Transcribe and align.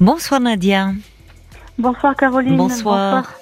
Bonsoir 0.00 0.40
Nadia. 0.40 0.90
Bonsoir 1.78 2.14
Caroline. 2.14 2.56
Bonsoir. 2.56 3.32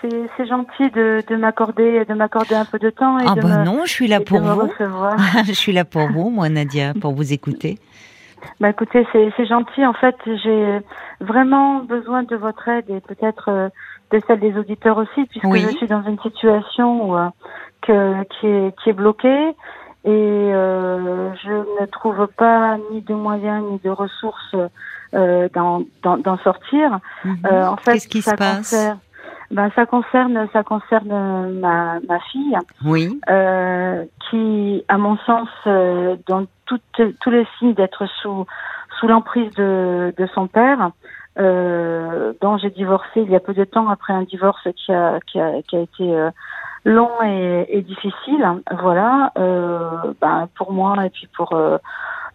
C'est 0.00 0.46
gentil 0.46 0.90
de, 0.90 1.24
de 1.28 1.34
m'accorder 1.34 2.04
de 2.04 2.14
m'accorder 2.14 2.54
un 2.54 2.64
peu 2.64 2.78
de 2.78 2.90
temps. 2.90 3.18
Et 3.18 3.24
ah 3.26 3.34
de 3.34 3.40
bah 3.40 3.58
me, 3.58 3.64
non, 3.64 3.80
je 3.84 3.90
suis 3.90 4.06
là 4.06 4.20
pour 4.20 4.38
vous. 4.40 4.60
recevoir. 4.68 5.16
je 5.44 5.52
suis 5.52 5.72
là 5.72 5.84
pour 5.84 6.06
vous, 6.12 6.30
moi 6.30 6.48
Nadia, 6.48 6.94
pour 7.00 7.12
vous 7.14 7.32
écouter. 7.32 7.78
Bah 8.60 8.70
écoutez, 8.70 9.04
c'est 9.10 9.32
c'est 9.36 9.46
gentil. 9.46 9.84
En 9.84 9.94
fait, 9.94 10.14
j'ai 10.24 10.78
vraiment 11.20 11.80
besoin 11.80 12.22
de 12.22 12.36
votre 12.36 12.68
aide 12.68 12.88
et 12.88 13.00
peut-être 13.00 13.48
euh, 13.48 13.68
de 14.12 14.20
celle 14.28 14.38
des 14.38 14.56
auditeurs 14.56 14.96
aussi, 14.96 15.24
puisque 15.28 15.44
Oui. 15.44 15.60
je 15.60 15.76
suis 15.76 15.88
dans 15.88 16.04
une 16.04 16.20
situation 16.20 17.10
où, 17.10 17.16
euh, 17.16 17.28
que, 17.82 18.22
qui, 18.38 18.46
est, 18.46 18.74
qui 18.80 18.90
est 18.90 18.92
bloquée 18.92 19.56
et 20.04 20.10
euh, 20.10 21.34
je 21.42 21.50
ne 21.80 21.86
trouve 21.86 22.26
pas 22.36 22.76
ni 22.90 23.02
de 23.02 23.14
moyens 23.14 23.64
ni 23.70 23.78
de 23.80 23.90
ressources 23.90 24.54
euh, 25.14 25.48
d'en 25.54 25.82
d'en- 26.02 26.18
d'en 26.18 26.38
sortir. 26.38 26.98
Mhm. 27.24 27.36
Euh, 27.50 27.66
en 27.66 27.76
fait, 27.76 27.92
Qu'est-ce 27.92 28.08
qui 28.08 28.22
ça 28.22 28.32
se 28.32 28.36
passe 28.36 28.70
concerne, 28.70 28.98
ben, 29.50 29.70
ça 29.74 29.86
concerne, 29.86 30.48
ça 30.52 30.62
concerne 30.62 31.58
ma, 31.60 31.98
ma 32.08 32.20
fille, 32.30 32.56
Oui. 32.84 33.18
euh, 33.30 34.04
qui, 34.30 34.84
à 34.88 34.98
mon 34.98 35.16
sens, 35.18 35.48
euh, 35.66 36.16
dans 36.26 36.44
toutes- 36.66 37.02
tous 37.20 37.30
les 37.30 37.46
signes 37.58 37.74
d'être 37.74 38.06
sous 38.22 38.44
sous 39.00 39.06
l'emprise 39.06 39.50
de, 39.54 40.12
de 40.18 40.26
son 40.34 40.48
père, 40.48 40.90
euh, 41.38 42.32
dont 42.40 42.58
j'ai 42.58 42.70
divorcé 42.70 43.20
il 43.22 43.30
y 43.30 43.36
a 43.36 43.40
peu 43.40 43.54
de 43.54 43.64
temps 43.64 43.88
après 43.88 44.12
un 44.12 44.22
divorce 44.24 44.66
qui 44.76 44.92
a 44.92 45.20
qui 45.26 45.40
a, 45.40 45.62
qui 45.62 45.76
a 45.76 45.80
été 45.80 46.16
euh, 46.16 46.30
long 46.88 47.10
et, 47.24 47.66
et 47.68 47.82
difficile. 47.82 48.46
Voilà, 48.80 49.32
ben, 49.36 50.48
pour 50.56 50.72
moi 50.72 50.96
et 51.04 51.10
puis 51.10 51.28
pour 51.36 51.52
euh, 51.52 51.78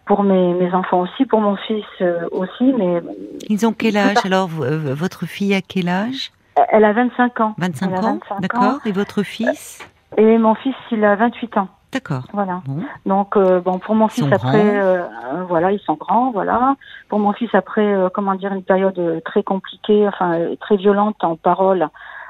pour 0.06 0.22
mes, 0.22 0.54
mes 0.54 0.72
enfants 0.74 1.00
aussi, 1.00 1.24
pour 1.24 1.40
mon 1.40 1.56
fils 1.56 1.84
euh, 2.00 2.28
aussi, 2.30 2.72
mais 2.76 3.02
Ils 3.48 3.66
ont 3.66 3.72
quel 3.72 3.96
âge 3.96 4.18
alors 4.24 4.48
Votre 4.48 5.26
fille 5.26 5.54
a 5.54 5.60
quel 5.60 5.88
âge? 5.88 6.30
Elle 6.68 6.84
a 6.84 6.92
25 6.92 7.40
ans. 7.40 7.54
25 7.58 7.86
Elle 7.86 7.94
a 7.94 7.98
ans 7.98 8.02
25 8.02 8.34
ans. 8.34 8.40
D'accord. 8.40 8.80
Et 8.84 8.92
votre 8.92 9.22
fils? 9.22 9.80
Et 10.16 10.38
mon 10.38 10.54
fils, 10.54 10.74
il 10.92 11.04
a 11.04 11.16
28 11.16 11.56
ans. 11.56 11.68
D'accord. 11.92 12.24
Voilà. 12.32 12.60
Bon. 12.66 12.82
Donc 13.06 13.36
euh, 13.36 13.60
bon 13.60 13.78
pour 13.78 13.94
mon 13.94 14.08
Ils 14.08 14.10
fils 14.10 14.32
après 14.32 14.80
euh, 14.82 15.04
voilà 15.48 15.70
ils 15.70 15.78
sont 15.78 15.94
grands 15.94 16.32
voilà 16.32 16.74
pour 17.08 17.20
mon 17.20 17.32
fils 17.32 17.48
après 17.54 17.86
euh, 17.86 18.08
comment 18.12 18.34
dire 18.34 18.52
une 18.52 18.64
période 18.64 19.22
très 19.24 19.44
compliquée 19.44 20.08
enfin 20.08 20.36
très 20.60 20.76
violente 20.76 21.22
en 21.22 21.36
parole 21.36 21.88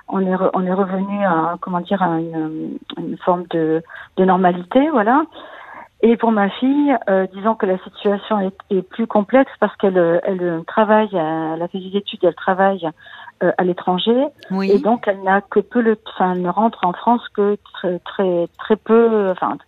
on 0.09 0.21
est 0.21 0.35
re- 0.35 0.51
on 0.55 0.65
est 0.67 0.73
revenu 0.73 1.25
à 1.25 1.57
comment 1.61 1.81
dire 1.81 2.03
à 2.03 2.19
une, 2.21 2.79
une 2.99 3.17
forme 3.19 3.45
de 3.51 3.83
de 4.17 4.25
normalité 4.25 4.91
voilà 4.91 5.25
et 6.03 6.17
pour 6.17 6.31
ma 6.33 6.51
fille 6.51 6.95
euh, 7.09 7.27
disons 7.35 7.55
que 7.55 7.67
la 7.67 7.79
situation 7.79 8.39
est, 8.41 8.55
est 8.71 8.83
plus 8.83 9.07
complexe 9.07 9.51
parce 9.61 9.75
qu'elle 9.77 9.99
euh, 9.99 10.21
elle 10.25 10.43
euh, 10.43 10.61
travaille 10.67 11.17
à- 11.17 11.55
elle 11.55 11.63
a 11.63 11.69
fait 11.69 11.79
des 11.79 11.97
études 11.97 12.21
elle 12.25 12.35
travaille 12.35 12.89
euh, 13.43 13.51
à 13.59 13.65
l'étranger 13.65 14.13
et 14.51 14.55
Oui. 14.55 14.81
donc, 14.81 15.09
elle 15.09 15.23
n'a 15.25 15.41
que 15.41 15.59
peu 15.59 15.81
le, 15.81 15.99
enfin, 16.15 16.35
elle 16.35 16.43
ne 16.43 16.49
rentre 16.51 16.79
en 16.87 16.93
France 16.93 17.21
que 17.35 17.59
très, 17.75 17.99
très, 17.99 18.47
très 18.59 18.77
peu, 18.77 19.29
enfin, 19.31 19.59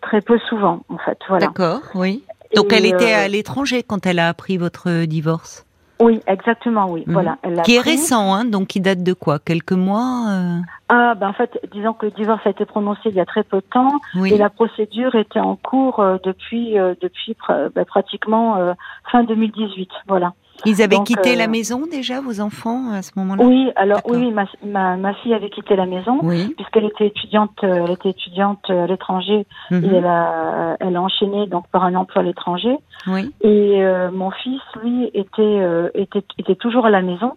très 0.00 0.22
peu 0.22 0.38
souvent, 0.48 0.80
en 0.88 0.96
fait. 0.96 1.18
Voilà. 1.28 1.48
D'accord. 1.48 1.82
Oui. 1.94 2.24
Donc 2.56 2.72
Et, 2.72 2.76
elle 2.76 2.86
était 2.86 3.12
euh, 3.12 3.24
à 3.26 3.28
l'étranger 3.28 3.82
quand 3.82 4.06
elle 4.06 4.18
a 4.18 4.28
appris 4.28 4.56
votre 4.56 5.04
divorce? 5.04 5.66
Oui, 6.04 6.20
exactement, 6.26 6.90
oui. 6.90 7.02
Mhm. 7.06 7.12
Voilà. 7.14 7.38
Elle 7.42 7.62
Qui 7.62 7.76
est 7.76 7.80
pris. 7.80 7.92
récent, 7.92 8.34
hein, 8.34 8.44
donc 8.44 8.66
qui 8.68 8.80
date 8.80 9.02
de 9.02 9.14
quoi? 9.14 9.38
Quelques 9.38 9.72
mois 9.72 10.26
euh, 10.28 10.58
Ah, 10.90 11.14
ben, 11.14 11.28
en 11.28 11.32
fait, 11.32 11.58
disons 11.72 11.94
que 11.94 12.06
le 12.06 12.12
divorce 12.12 12.42
a 12.46 12.50
été 12.50 12.66
prononcé 12.66 13.00
il 13.06 13.14
y 13.14 13.20
a 13.20 13.24
très 13.24 13.42
peu 13.42 13.56
de 13.56 13.66
temps 13.72 14.00
Oui. 14.16 14.32
et 14.32 14.36
la 14.38 14.50
procédure 14.50 15.14
était 15.14 15.40
en 15.40 15.56
cours 15.56 16.00
euh, 16.00 16.18
depuis, 16.22 16.78
euh, 16.78 16.94
depuis 17.00 17.34
ben, 17.74 17.84
pratiquement 17.86 18.74
fin 19.10 19.24
2018. 19.24 19.88
Voilà. 20.06 20.34
Ils 20.66 20.82
avaient 20.82 20.96
donc, 20.96 21.06
quitté 21.06 21.32
euh, 21.34 21.36
la 21.38 21.46
maison 21.48 21.82
déjà, 21.90 22.20
vos 22.20 22.40
enfants, 22.40 22.92
à 22.92 23.02
ce 23.02 23.10
moment-là? 23.16 23.44
Oui, 23.44 23.70
alors, 23.76 24.00
oui, 24.06 24.30
ma, 24.30 24.44
ma, 24.64 24.96
ma 24.96 25.14
fille 25.14 25.34
avait 25.34 25.50
quitté 25.50 25.76
la 25.76 25.86
maison. 25.86 26.20
Oui. 26.22 26.54
Puisqu'elle 26.56 26.84
était 26.84 27.06
étudiante, 27.08 27.52
euh, 27.64 27.84
elle 27.84 27.90
était 27.92 28.10
étudiante 28.10 28.60
euh, 28.70 28.84
à 28.84 28.86
l'étranger 28.86 29.46
Mhm. 29.70 29.84
et 29.84 29.96
elle 29.96 30.06
a, 30.06 30.76
elle 30.80 30.96
a 30.96 31.02
enchaîné 31.02 31.46
donc 31.46 31.66
par 31.68 31.84
un 31.84 31.94
emploi 31.94 32.22
à 32.22 32.24
l'étranger. 32.24 32.76
Oui. 33.08 33.32
Et 33.42 33.82
euh, 33.84 34.10
mon 34.12 34.30
fils, 34.30 34.60
lui, 34.82 35.10
était, 35.12 35.42
euh, 35.42 35.90
était, 35.94 36.24
était 36.38 36.54
toujours 36.54 36.86
à 36.86 36.90
la 36.90 37.02
maison. 37.02 37.32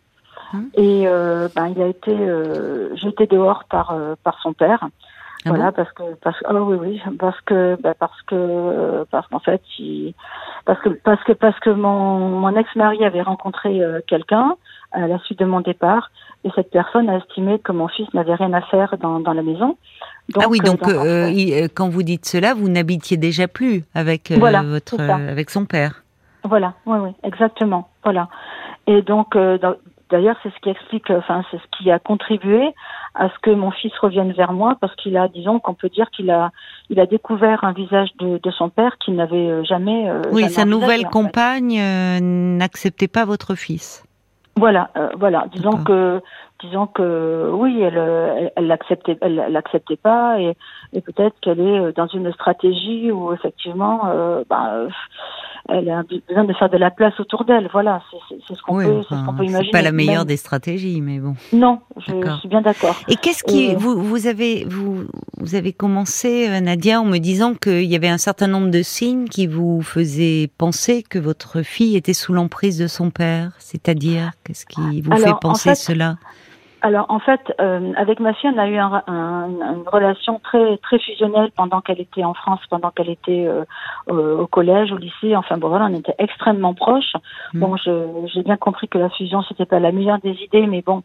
Hum. 0.53 0.69
Et 0.75 1.03
euh, 1.07 1.49
ben, 1.55 1.67
il 1.75 1.81
a 1.81 1.88
été 1.88 2.11
euh, 2.11 2.95
jeté 2.95 3.28
dehors 3.28 3.66
par, 3.69 3.91
euh, 3.91 4.16
par 4.23 4.39
son 4.41 4.53
père. 4.53 4.88
Ah 5.47 5.50
voilà, 5.50 5.72
bon 5.72 5.75
parce 5.75 5.91
que 5.94 6.03
parce 6.22 6.38
ah 6.46 6.53
oui 6.53 6.78
oui 6.80 7.02
parce 7.18 7.40
que 7.41 7.78
bah, 7.81 7.94
parce 7.97 8.22
que 8.24 9.06
parce 9.09 9.28
qu'en 9.28 9.40
fait 9.40 9.62
il 9.80 10.13
parce 10.66 10.80
que 10.81 10.90
parce 10.90 11.24
que 11.24 11.31
parce 11.34 11.59
que 11.59 11.69
mon 11.69 12.19
mon 12.40 12.56
ex-mari 12.56 13.03
avait 13.03 13.22
rencontré 13.22 13.81
euh, 13.81 14.00
quelqu'un 14.08 14.56
à 14.91 15.08
la 15.08 15.19
suite 15.19 15.40
de 15.40 15.46
mon 15.46 15.62
départ 15.62 16.12
et 16.44 16.50
cette 16.56 16.72
personne 16.72 17.09
a 17.09 17.18
estimé 17.18 17.59
que 17.59 17.72
mon 17.72 17.88
fils 17.88 18.12
n'avait 18.13 18.35
rien 18.35 18.53
à 18.53 18.62
faire 18.62 18.97
dans 18.97 19.19
dans 19.19 19.34
la 19.34 19.44
maison. 19.44 19.78
ah 20.35 20.47
oui, 20.50 20.59
donc 20.59 20.88
euh, 20.88 21.31
euh, 21.31 21.68
quand 21.74 21.90
vous 21.90 22.03
dites 22.03 22.25
cela, 22.25 22.53
vous 22.53 22.69
n'habitiez 22.69 23.18
déjà 23.18 23.47
plus 23.47 23.84
avec 23.96 24.31
Voilà, 24.31 24.64
votre 24.64 25.00
avec 25.00 25.50
son 25.50 25.66
père. 25.66 26.03
Voilà, 26.44 26.74
oui, 26.85 26.97
oui, 27.00 27.09
exactement, 27.24 27.90
voilà. 28.03 28.29
Et 28.85 29.02
donc, 29.02 29.35
d'ailleurs, 30.09 30.38
c'est 30.44 30.50
ce 30.50 30.59
qui 30.62 30.69
explique, 30.69 31.09
enfin, 31.09 31.44
c'est 31.52 31.58
ce 31.58 31.78
qui 31.78 31.91
a 31.91 32.00
contribué 32.00 32.74
à 33.17 33.29
ce 33.29 33.39
que 33.41 33.50
mon 33.50 33.72
fils 33.72 33.91
revienne 34.00 34.31
vers 34.31 34.53
moi, 34.53 34.78
parce 34.79 34.95
qu'il 34.95 35.17
a, 35.17 35.28
disons, 35.28 35.59
qu'on 35.59 35.73
peut 35.73 35.89
dire 35.89 36.09
qu'il 36.11 36.29
a, 36.29 36.51
il 36.89 37.00
a 37.00 37.05
découvert 37.05 37.63
un 37.63 37.73
visage 37.73 38.09
de, 38.19 38.39
de 38.41 38.51
son 38.51 38.69
père 38.69 38.97
qu'il 39.00 39.16
n'avait 39.16 39.50
euh, 39.50 39.63
jamais. 39.63 40.09
euh, 40.09 40.22
Oui, 40.31 40.41
jamais 40.44 40.53
sa 40.53 40.66
nouvelle 40.66 41.05
compagne 41.07 41.79
euh, 41.79 42.19
n'acceptait 42.22 43.07
pas 43.07 43.25
votre 43.25 43.55
fils. 43.55 44.03
Voilà, 44.55 44.89
euh, 44.97 45.09
voilà. 45.17 45.45
Disons 45.53 45.83
que, 45.83 46.22
disons 46.62 46.88
que, 46.88 47.50
oui, 47.53 47.81
elle, 47.81 47.97
euh, 47.97 48.50
elle, 48.56 48.68
l'acceptait, 48.68 49.18
elle 49.22 49.35
l'acceptait 49.50 49.95
pas, 49.97 50.40
et, 50.40 50.56
et 50.94 51.01
peut-être 51.01 51.35
qu'elle 51.41 51.59
est 51.59 51.79
euh, 51.79 51.91
dans 51.95 52.07
une 52.07 52.31
stratégie 52.34 53.12
où 53.12 53.34
effectivement, 53.34 54.01
euh, 54.07 54.44
bah, 54.50 54.88
elle 55.69 55.90
a 55.90 56.03
besoin 56.03 56.46
de 56.46 56.53
faire 56.53 56.69
de 56.69 56.78
la 56.78 56.91
place 56.91 57.19
autour 57.19 57.44
d'elle. 57.46 57.69
Voilà, 57.72 58.01
c'est 58.29 58.56
ce 58.56 58.62
qu'on 58.62 58.78
Oui, 58.78 58.85
peut, 58.85 59.03
ce 59.03 59.13
enfin, 59.13 59.25
qu'on 59.25 59.34
peut 59.35 59.44
imaginer. 59.44 59.66
c'est 59.72 59.78
pas 59.78 59.81
la 59.84 59.91
meilleure 59.91 60.19
Même- 60.19 60.28
des 60.28 60.38
stratégies, 60.38 61.01
mais 61.01 61.19
bon. 61.19 61.35
Non, 61.53 61.79
je, 61.97 62.38
suis 62.40 62.47
bien 62.47 62.62
d'accord. 62.62 62.96
Et 63.09 63.16
qu'est-ce 63.16 63.44
qui 63.44 63.66
Et- 63.72 63.75
vous 63.75 64.01
vous 64.01 64.28
avez 64.28 64.66
vous 64.66 65.03
vous 65.38 65.56
avez 65.56 65.73
commencé 65.73 66.47
Nadia 66.62 67.01
en 67.01 67.06
me 67.06 67.17
disant 67.17 67.53
qu'il 67.53 67.84
y 67.84 67.96
avait 67.96 68.07
un 68.07 68.17
certain 68.17 68.47
nombre 68.47 68.72
de 68.72 68.81
signes 68.81 69.25
qui 69.28 69.46
vous 69.47 69.81
faisaient 69.81 70.50
penser 70.57 71.03
que 71.03 71.19
votre 71.19 71.62
fille 71.63 71.97
était 71.97 72.13
sous 72.13 72.34
l'emprise 72.34 72.78
de 72.79 72.88
son 72.88 73.09
père, 73.12 73.51
c'est-à-dire 73.59 74.31
qu'est-ce 74.46 74.66
qui 74.66 75.01
vous 75.01 75.12
Alors, 75.12 75.23
fait 75.25 75.31
en 75.34 75.38
penser 75.38 75.69
fait, 75.69 75.75
cela? 75.75 76.16
Alors 76.87 77.07
en 77.09 77.19
fait, 77.19 77.41
euh, 77.59 77.91
avec 77.97 78.19
ma 78.21 78.33
fille, 78.33 78.49
on 78.55 78.57
a 78.57 78.67
eu 78.73 78.77
un, 78.77 79.03
un- 79.07 79.49
une 79.49 79.89
relation 79.91 80.39
très 80.39 80.77
très 80.77 80.99
fusionnelle 80.99 81.51
pendant 81.59 81.81
qu'elle 81.81 81.99
était 81.99 82.23
en 82.23 82.33
France, 82.33 82.61
pendant 82.69 82.91
qu'elle 82.91 83.09
était 83.09 83.45
euh, 83.45 83.65
euh, 84.09 84.37
au 84.43 84.47
collège, 84.47 84.91
au 84.93 84.97
lycée. 84.97 85.35
Enfin 85.35 85.57
bon, 85.57 85.67
voilà, 85.67 85.85
on 85.91 85.95
était 85.95 86.15
extrêmement 86.17 86.73
proches. 86.73 87.13
Mhm. 87.53 87.59
Bon, 87.61 87.75
j'ai 88.31 88.43
bien 88.43 88.55
compris 88.55 88.87
que 88.87 88.97
la 88.97 89.09
fusion 89.09 89.41
c'était 89.47 89.65
pas 89.73 89.79
la 89.87 89.91
meilleure 89.91 90.19
des 90.19 90.35
idées, 90.47 90.65
mais 90.65 90.81
bon, 90.81 91.03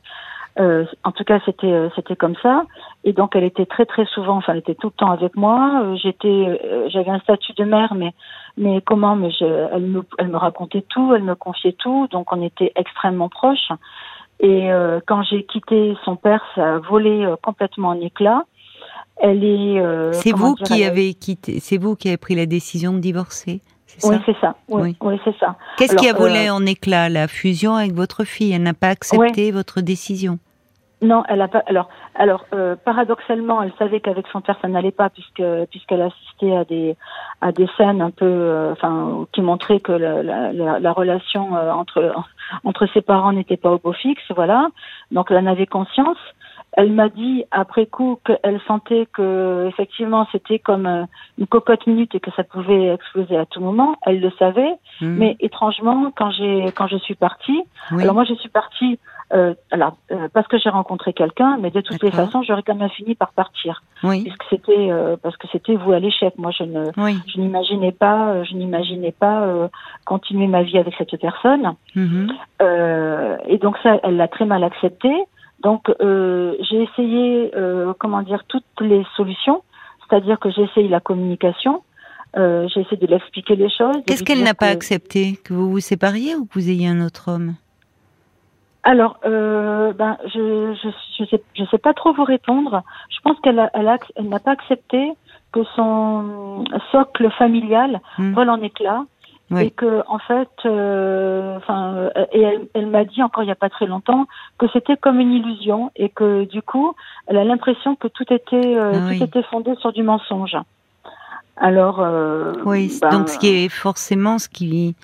euh, 0.60 0.84
en 1.03 1.10
tout 1.10 1.25
cas 1.25 1.41
c'était 1.47 1.75
c'était 1.97 2.16
comme 2.22 2.37
ça. 2.44 2.62
Et 3.03 3.12
donc 3.12 3.34
elle 3.34 3.44
était 3.44 3.66
très 3.66 3.87
très 3.87 4.06
souvent, 4.14 4.37
enfin 4.37 4.53
elle 4.53 4.60
était 4.60 4.76
tout 4.76 4.88
le 4.94 4.99
temps 5.00 5.10
avec 5.10 5.34
moi. 5.37 5.82
J'étais, 6.00 6.60
j'avais 6.93 7.10
un 7.10 7.19
statut 7.26 7.54
de 7.54 7.64
mère, 7.64 7.94
mais 7.94 8.12
mais 8.56 8.82
comment 8.82 9.16
Mais 9.16 9.32
je, 9.32 9.47
elle 9.75 9.87
me 9.94 10.03
elle 10.20 10.28
me 10.28 10.37
racontait 10.37 10.84
tout, 10.88 11.12
elle 11.16 11.25
me 11.25 11.34
confiait 11.34 11.72
tout, 11.84 12.06
donc 12.12 12.32
on 12.32 12.41
était 12.41 12.70
extrêmement 12.76 13.28
proches. 13.28 13.72
Et 14.43 14.71
euh, 14.73 15.01
quand 15.07 15.23
j'ai 15.23 15.45
quitté 15.45 15.95
son 16.05 16.17
père, 16.17 16.43
ça 16.55 16.75
a 16.75 16.79
volé 16.79 17.25
euh, 17.25 17.37
complètement 17.43 17.89
en 17.91 18.01
éclats. 18.01 18.45
Elle 19.19 19.45
est. 19.45 19.79
euh, 19.81 20.13
C'est 20.13 20.33
vous 20.33 20.55
dire, 20.57 20.67
qui 20.67 20.83
elle- 20.83 20.91
avez 20.91 21.15
quitté, 21.15 21.61
c'est 21.61 21.79
vous 21.79 21.95
qui 21.95 22.09
avez 22.09 22.17
pris 22.17 22.35
la 22.35 22.47
décision 22.47 22.93
de 22.93 22.99
divorcer, 22.99 23.61
c'est 23.87 24.05
Oui, 24.09 24.17
ça 24.17 24.23
c'est 24.27 24.37
ça. 24.41 24.57
Oui, 24.69 24.83
Oui. 24.83 24.97
oui, 25.01 25.21
c'est 25.25 25.37
ça. 25.39 25.57
Qu'est-ce 25.77 25.95
qui 25.95 26.09
a 26.09 26.13
volé 26.13 26.51
en 26.51 26.67
éclats 26.67 27.09
La 27.09 27.29
fusion 27.29 27.75
avec 27.77 27.93
votre 27.93 28.25
fille? 28.25 28.53
Elle 28.53 28.62
n'a 28.65 28.75
pas 28.75 28.89
accepté 28.89 29.53
votre 29.53 29.81
décision. 29.81 30.39
Non, 31.02 31.25
elle 31.28 31.40
a 31.43 31.49
pas. 31.49 31.64
Alors, 31.66 31.88
alors 32.14 32.46
euh, 32.54 32.76
paradoxalement, 32.76 33.60
elle 33.60 33.72
savait 33.76 33.99
qu'avec 33.99 34.26
son 34.28 34.40
père 34.40 34.56
ça 34.62 34.69
n'allait 34.69 34.93
pas 34.93 35.10
puisque 35.10 35.43
puisqu'elle 35.70 36.00
assistait 36.00 36.56
à 36.56 36.64
des 36.64 36.96
à 37.40 37.50
des 37.50 37.69
scènes 37.76 38.00
un 38.00 38.12
peu, 38.12 38.25
euh, 38.25 38.70
enfin, 38.72 39.26
qui 39.32 39.43
montraient 39.43 39.81
que 39.81 39.90
la, 39.90 40.22
la, 40.22 40.52
la, 40.52 40.78
la 40.78 40.93
relation 40.93 41.56
euh, 41.56 41.72
entre 41.72 42.14
entre 42.62 42.87
ses 42.94 43.02
parents 43.02 43.32
n'était 43.32 43.56
pas 43.56 43.70
au 43.70 43.78
beau 43.78 43.93
fixe, 43.93 44.22
voilà. 44.31 44.69
Donc 45.10 45.31
elle 45.31 45.38
en 45.38 45.46
avait 45.46 45.66
conscience. 45.66 46.19
Elle 46.75 46.93
m'a 46.93 47.09
dit 47.09 47.45
après 47.51 47.87
coup 47.87 48.19
qu'elle 48.25 48.61
sentait 48.67 49.07
que 49.13 49.67
effectivement 49.69 50.27
c'était 50.33 50.59
comme 50.59 50.87
euh, 50.87 51.05
une 51.39 51.47
cocotte 51.47 51.87
minute 51.87 52.15
et 52.15 52.21
que 52.21 52.31
ça 52.33 52.45
pouvait 52.45 52.95
exploser 52.95 53.37
à 53.37 53.47
tout 53.47 53.61
moment. 53.61 53.97
Elle 54.07 54.21
le 54.21 54.31
savait, 54.39 54.75
Hmm. 55.01 55.17
mais 55.19 55.37
étrangement 55.41 56.13
quand 56.17 56.31
j'ai 56.31 56.67
quand 56.77 56.87
je 56.87 56.97
suis 56.99 57.15
partie, 57.15 57.63
Alors 57.91 58.15
moi, 58.15 58.25
je 58.25 58.35
suis 58.35 58.49
partie 58.49 58.99
euh, 59.33 59.55
alors, 59.71 59.97
euh, 60.11 60.29
parce 60.33 60.47
que 60.47 60.59
j'ai 60.59 60.69
rencontré 60.69 61.15
quelqu'un, 61.15 61.57
mais 61.59 61.71
de 61.71 61.81
toutes 61.81 62.03
les 62.03 62.11
façons, 62.11 62.43
j'aurais 62.43 62.63
quand 62.63 62.75
même 62.75 62.91
fini 62.91 63.15
par 63.15 63.33
partir, 63.33 63.83
oui. 64.05 64.25
puisque 64.25 64.43
c'était 64.51 64.91
euh, 64.91 65.17
parce 65.23 65.37
que 65.39 65.49
c'était 65.51 65.75
vous 65.75 65.93
à 65.93 65.99
l'échec. 65.99 66.35
Moi, 66.37 66.51
je 66.51 66.65
ne, 66.65 66.85
je 67.27 67.41
n'imaginais 67.41 67.93
pas, 67.93 68.45
je 68.45 68.55
n'imaginais 68.55 69.13
pas 69.13 69.47
continuer 70.05 70.47
ma 70.49 70.63
vie 70.63 70.79
avec 70.79 70.95
cette 70.99 71.17
personne. 71.19 71.75
Mhm. 71.95 72.29
et 73.49 73.59
donc 73.59 73.77
ça, 73.83 73.99
elle 74.03 74.17
l'a 74.17 74.29
très 74.29 74.45
mal 74.45 74.65
accepté. 74.65 75.11
Donc, 75.62 75.93
j'ai 76.00 76.82
essayé, 76.82 77.50
comment 77.99 78.23
dire, 78.23 78.43
toutes 78.49 78.64
les 78.81 79.05
solutions, 79.17 79.62
c'est-à-dire 80.09 80.38
que 80.38 80.50
j'ai 80.50 80.62
essayé 80.62 80.88
la 80.88 81.00
communication. 81.00 81.82
j'ai 82.35 82.81
essayé 82.81 82.97
de 82.97 83.06
l'expliquer 83.06 83.56
les 83.56 83.70
choses. 83.70 83.97
Qu'est-ce 84.06 84.25
qu'elle 84.25 84.43
n'a 84.43 84.55
pas 84.55 84.67
accepté 84.67 85.38
Que 85.44 85.55
vous 85.55 85.70
vous 85.70 85.81
sépariez 85.81 86.35
ou 86.35 86.47
que 86.47 86.55
vous 86.55 86.69
ayez 86.69 86.88
un 86.88 87.05
autre 87.05 87.31
homme 87.31 87.55
alors, 88.85 89.19
euh, 89.25 89.93
ben, 89.93 90.19
je, 90.25 90.75
je, 90.82 90.88
je, 91.19 91.25
sais, 91.26 91.43
je 91.56 91.64
sais 91.70 91.79
pas 91.79 91.94
trop 91.94 92.12
vous 92.12 92.25
répondre. 92.25 92.82
Je 93.11 93.20
pense 93.23 93.38
qu'elle 93.41 93.70
elle, 93.75 93.99
elle 94.17 94.29
n'a 94.29 94.41
pas 94.41 94.50
accepté 94.50 95.12
que 95.53 95.62
son 95.76 96.64
socle 96.91 97.31
familial 97.32 98.00
hmm. 98.19 98.32
vole 98.32 98.50
en 98.50 98.61
éclats. 98.61 99.05
Et 99.60 99.70
que 99.70 100.02
en 100.08 100.19
fait, 100.19 100.49
euh, 100.64 101.56
enfin, 101.56 102.10
et 102.32 102.40
elle, 102.40 102.69
elle 102.75 102.87
m'a 102.87 103.04
dit 103.04 103.22
encore 103.22 103.43
il 103.43 103.46
n'y 103.46 103.52
a 103.52 103.56
pas 103.56 103.69
très 103.69 103.87
longtemps 103.87 104.26
que 104.58 104.66
c'était 104.72 104.96
comme 104.96 105.20
une 105.20 105.32
illusion 105.32 105.90
et 105.96 106.08
que 106.08 106.44
du 106.44 106.62
coup, 106.62 106.94
elle 107.26 107.37
a 107.37 107.44
l'impression 107.44 107.96
que 107.96 108.08
tout 108.08 108.25
était 108.32 108.76
euh, 108.76 108.93
ah 108.94 109.08
tout 109.08 109.25
était 109.25 109.43
fondé 109.43 109.75
sur 109.81 109.93
du 109.93 110.02
mensonge. 110.02 110.56
Alors, 111.56 112.00
euh, 112.00 112.54
oui, 112.64 112.99
ben, 113.02 113.10
donc 113.10 113.28
ce 113.28 113.38
qui 113.38 113.49
est 113.49 113.69
forcément 113.69 114.38
ce 114.38 114.49
qui 114.49 114.96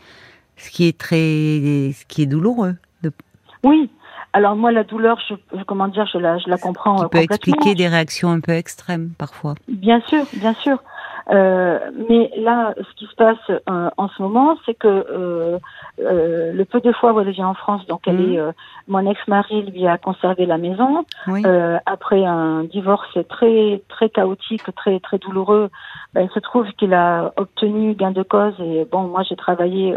ce 0.57 0.71
qui 0.71 0.89
est 0.89 0.99
très 0.99 1.93
ce 1.93 2.05
qui 2.07 2.23
est 2.23 2.27
douloureux. 2.27 2.77
Oui. 3.65 3.91
Alors 4.35 4.57
moi, 4.57 4.71
la 4.73 4.85
douleur, 4.85 5.19
je, 5.29 5.63
comment 5.65 5.89
dire, 5.89 6.07
je 6.13 6.19
la, 6.19 6.39
je 6.39 6.49
la 6.49 6.59
comprends. 6.59 7.03
Tu 7.03 7.09
peux 7.09 7.19
expliquer 7.19 7.75
des 7.75 7.89
réactions 7.89 8.31
un 8.31 8.41
peu 8.41 8.53
extrêmes 8.53 9.11
parfois. 9.19 9.55
Bien 9.69 10.01
sûr, 10.07 10.25
bien 10.35 10.55
sûr. 10.55 10.83
Euh, 11.31 11.79
mais 12.09 12.31
là, 12.39 12.75
ce 12.77 12.95
qui 12.97 13.07
se 13.07 13.15
passe 13.15 13.37
euh, 13.51 13.91
en 13.97 14.09
ce 14.09 14.23
moment, 14.23 14.57
c'est 14.65 14.75
que 14.75 14.89
euh, 14.89 15.59
euh, 16.01 16.53
le 16.53 16.65
peu 16.65 16.81
de 16.81 16.91
fois 16.93 17.13
où 17.13 17.21
elle 17.21 17.31
vient 17.31 17.49
en 17.49 17.55
France, 17.55 17.87
donc 17.87 18.03
elle 18.07 18.17
mhm. 18.17 18.33
est, 18.33 18.39
euh, 18.39 18.53
mon 18.87 19.09
ex-mari 19.11 19.63
lui 19.63 19.87
a 19.87 19.99
conservé 19.99 20.47
la 20.47 20.57
maison. 20.57 21.05
après 21.85 22.25
un 22.25 22.65
divorce 22.65 23.19
très 23.29 23.83
très 23.89 24.09
chaotique, 24.09 24.75
très 24.75 25.01
très 25.01 25.19
douloureux, 25.19 25.69
ben, 26.15 26.23
il 26.23 26.31
se 26.31 26.41
trouve 26.41 26.67
qu'il 26.73 26.95
a 26.95 27.33
obtenu 27.37 27.95
gain 27.95 28.13
de 28.13 28.23
cause. 28.23 28.55
Et 28.61 28.87
bon, 28.91 29.03
moi 29.03 29.23
j'ai 29.23 29.37
travaillé 29.37 29.97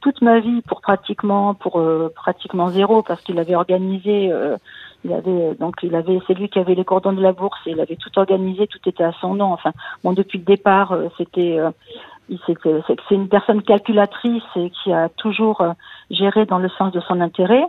toute 0.00 0.22
ma 0.22 0.40
vie 0.40 0.62
pour 0.62 0.80
pratiquement 0.80 1.54
pour 1.54 1.82
pratiquement 2.14 2.68
zéro 2.68 3.02
parce 3.02 3.20
qu'il 3.22 3.38
avait 3.38 3.54
organisé 3.54 4.32
il 5.04 5.12
avait 5.12 5.54
donc 5.54 5.76
il 5.82 5.94
avait 5.94 6.18
c'est 6.26 6.34
lui 6.34 6.48
qui 6.48 6.58
avait 6.58 6.74
les 6.74 6.84
cordons 6.84 7.12
de 7.12 7.22
la 7.22 7.32
bourse 7.32 7.60
il 7.66 7.80
avait 7.80 7.96
tout 7.96 8.18
organisé, 8.18 8.66
tout 8.66 8.80
était 8.86 9.04
à 9.04 9.12
son 9.20 9.34
nom. 9.34 9.52
Enfin 9.52 9.72
bon 10.02 10.12
depuis 10.12 10.38
le 10.38 10.44
départ 10.44 10.92
euh, 10.92 11.08
c'était 11.18 11.58
euh, 11.58 11.70
c'est 12.46 13.14
une 13.14 13.28
personne 13.28 13.62
calculatrice 13.62 14.42
et 14.56 14.70
qui 14.70 14.92
a 14.92 15.08
toujours 15.10 15.60
euh, 15.60 15.72
géré 16.10 16.46
dans 16.46 16.58
le 16.58 16.70
sens 16.70 16.92
de 16.92 17.00
son 17.00 17.20
intérêt. 17.20 17.64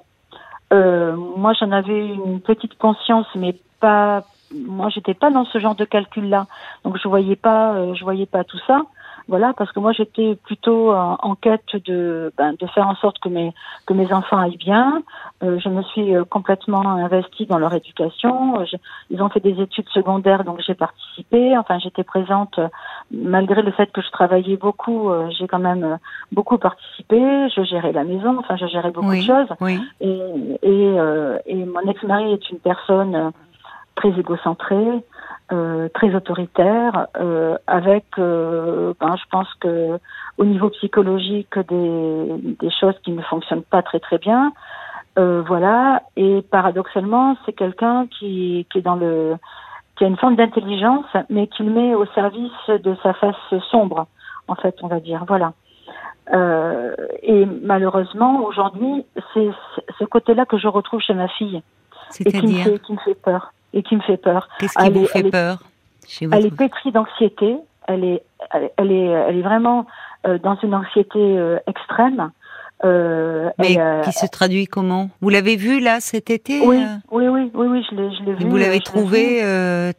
Euh, 0.74 1.16
moi 1.16 1.54
j'en 1.54 1.72
avais 1.72 2.08
une 2.08 2.40
petite 2.42 2.78
conscience 2.78 3.28
mais 3.36 3.56
pas 3.80 4.24
moi 4.54 4.90
j'étais 4.90 5.14
pas 5.14 5.30
dans 5.30 5.46
ce 5.46 5.60
genre 5.60 5.76
de 5.76 5.86
calcul 5.86 6.30
là 6.30 6.48
donc 6.84 6.98
je 6.98 7.08
voyais 7.08 7.36
pas 7.36 7.94
je 7.94 8.04
voyais 8.04 8.26
pas 8.26 8.44
tout 8.44 8.60
ça 8.66 8.84
voilà, 9.27 9.54
parce 9.54 9.72
que 9.72 9.80
moi 9.80 9.92
j'étais 9.92 10.36
plutôt 10.44 10.94
en, 10.94 11.36
quête 11.36 11.75
de, 11.86 12.31
ben, 12.38 12.54
de 12.60 12.68
faire 12.68 12.88
en 12.88 12.95
sorte 12.95 13.18
que 13.19 13.30
mes 13.30 13.54
que 13.88 13.94
mes 13.94 14.12
enfants 14.13 14.38
aillent 14.38 14.57
bien. 14.57 15.01
Euh, 15.44 15.60
je 15.60 15.69
me 15.69 15.81
suis 15.83 16.16
euh, 16.16 16.24
complètement 16.24 16.88
investie 16.88 17.45
dans 17.45 17.57
leur 17.57 17.74
éducation. 17.74 18.62
Euh, 18.62 18.66
ils 19.10 19.22
ont 19.22 19.30
fait 19.30 19.39
des 19.39 19.60
études 19.62 19.89
secondaires, 19.89 20.44
donc 20.44 20.62
j'ai 20.66 20.75
participé. 20.75 21.57
Enfin, 21.57 21.80
j'étais 21.80 22.04
présente 22.04 22.60
malgré 23.12 23.62
le 23.63 23.72
fait 23.72 23.92
que 23.92 24.01
je 24.01 24.10
travaillais 24.12 24.57
beaucoup. 24.57 25.12
j'ai 25.38 25.48
quand 25.48 25.60
même 25.60 25.98
beaucoup 26.31 26.57
participé. 26.57 27.50
Je 27.56 27.63
gérais 27.63 27.92
la 27.92 28.04
maison. 28.04 28.38
Enfin, 28.39 28.56
je 28.57 28.68
gérais 28.68 28.92
beaucoup 28.92 29.16
de 29.16 29.22
choses. 29.22 29.50
Oui. 29.62 29.80
Et 30.01 30.19
et, 30.62 30.95
et 31.45 31.66
mon 31.66 31.81
ex-mari 31.89 32.33
est 32.33 32.50
une 32.50 32.60
personne 32.60 33.31
très 33.95 34.10
égocentrée. 34.10 35.04
Euh, 35.51 35.89
très 35.94 36.15
autoritaire, 36.15 37.06
euh, 37.19 37.56
avec, 37.68 38.06
euh, 38.18 38.95
ben, 39.00 39.15
je 39.15 39.24
pense 39.30 39.47
que 39.59 40.00
au 40.39 40.44
niveau 40.44 40.71
psychologique 40.71 41.59
des, 41.69 42.56
des 42.59 42.71
choses 42.71 42.95
qui 43.03 43.12
ne 43.12 43.21
fonctionnent 43.21 43.62
pas 43.62 43.83
très 43.83 44.00
très 44.00 44.18
bien, 44.18 44.53
euh, 45.19 45.44
voilà. 45.45 46.01
Et 46.15 46.42
paradoxalement, 46.50 47.38
c'est 47.45 47.53
quelqu'un 47.53 48.07
qui, 48.07 48.65
qui 48.71 48.80
est 48.80 48.81
dans 48.81 48.95
le, 48.95 49.36
qui 49.95 50.03
a 50.03 50.07
une 50.07 50.18
forme 50.18 50.36
d'intelligence, 50.36 51.06
mais 51.30 51.45
qui 51.45 51.62
le 51.62 51.71
met 51.71 51.94
au 51.94 52.07
service 52.07 52.68
de 52.68 52.95
sa 53.03 53.13
face 53.13 53.36
sombre, 53.69 54.07
en 54.48 54.56
fait, 54.56 54.75
on 54.81 54.88
va 54.88 55.00
dire, 55.00 55.25
voilà. 55.27 55.53
Euh, 56.33 56.95
et 57.21 57.45
malheureusement, 57.45 58.44
aujourd'hui, 58.45 59.06
c'est 59.36 59.50
ce 60.00 60.06
côté-là 60.06 60.48
que 60.48 60.57
je 60.57 60.68
retrouve 60.68 61.01
chez 61.01 61.13
ma 61.13 61.27
fille 61.27 61.62
et 62.19 62.31
qui 62.31 62.48
me, 62.48 62.63
fait, 62.63 62.80
qui 62.80 62.94
me 62.94 62.98
fait 62.98 63.13
peur 63.13 63.51
et 63.75 63.83
qui 63.83 63.95
me 63.95 64.01
fait 64.01 64.18
peur. 64.18 64.48
Qu'est-ce 64.57 64.77
qui 64.77 64.89
vous 64.89 65.06
fait 65.06 65.30
peur 65.30 65.60
Elle 66.22 66.45
est 66.45 66.56
pétrie 66.56 66.92
d'anxiété. 66.92 67.57
Elle 67.88 68.04
est, 68.04 68.24
elle, 68.51 68.92
est, 68.92 69.06
elle 69.06 69.38
est 69.38 69.44
vraiment 69.44 69.86
euh, 70.25 70.39
dans 70.39 70.57
une 70.63 70.74
anxiété 70.74 71.19
euh, 71.19 71.60
extrême. 71.68 72.31
Euh, 72.83 73.50
Mais 73.60 73.77
qui 74.04 74.12
se 74.12 74.25
traduit 74.25 74.66
comment? 74.66 75.10
Vous 75.22 75.30
l'avez 75.30 75.56
vu 75.56 75.80
là 75.80 76.00
cet 76.00 76.30
été 76.30 76.66
Oui, 76.66 76.83
oui, 77.12 77.27
oui, 77.27 77.51
oui, 77.54 77.68
oui, 77.68 77.86
je 77.89 77.95
l'ai, 77.95 78.33
vu. 78.33 78.45
Vous 78.45 78.57
l'avez 78.57 78.80
trouvée 78.80 79.42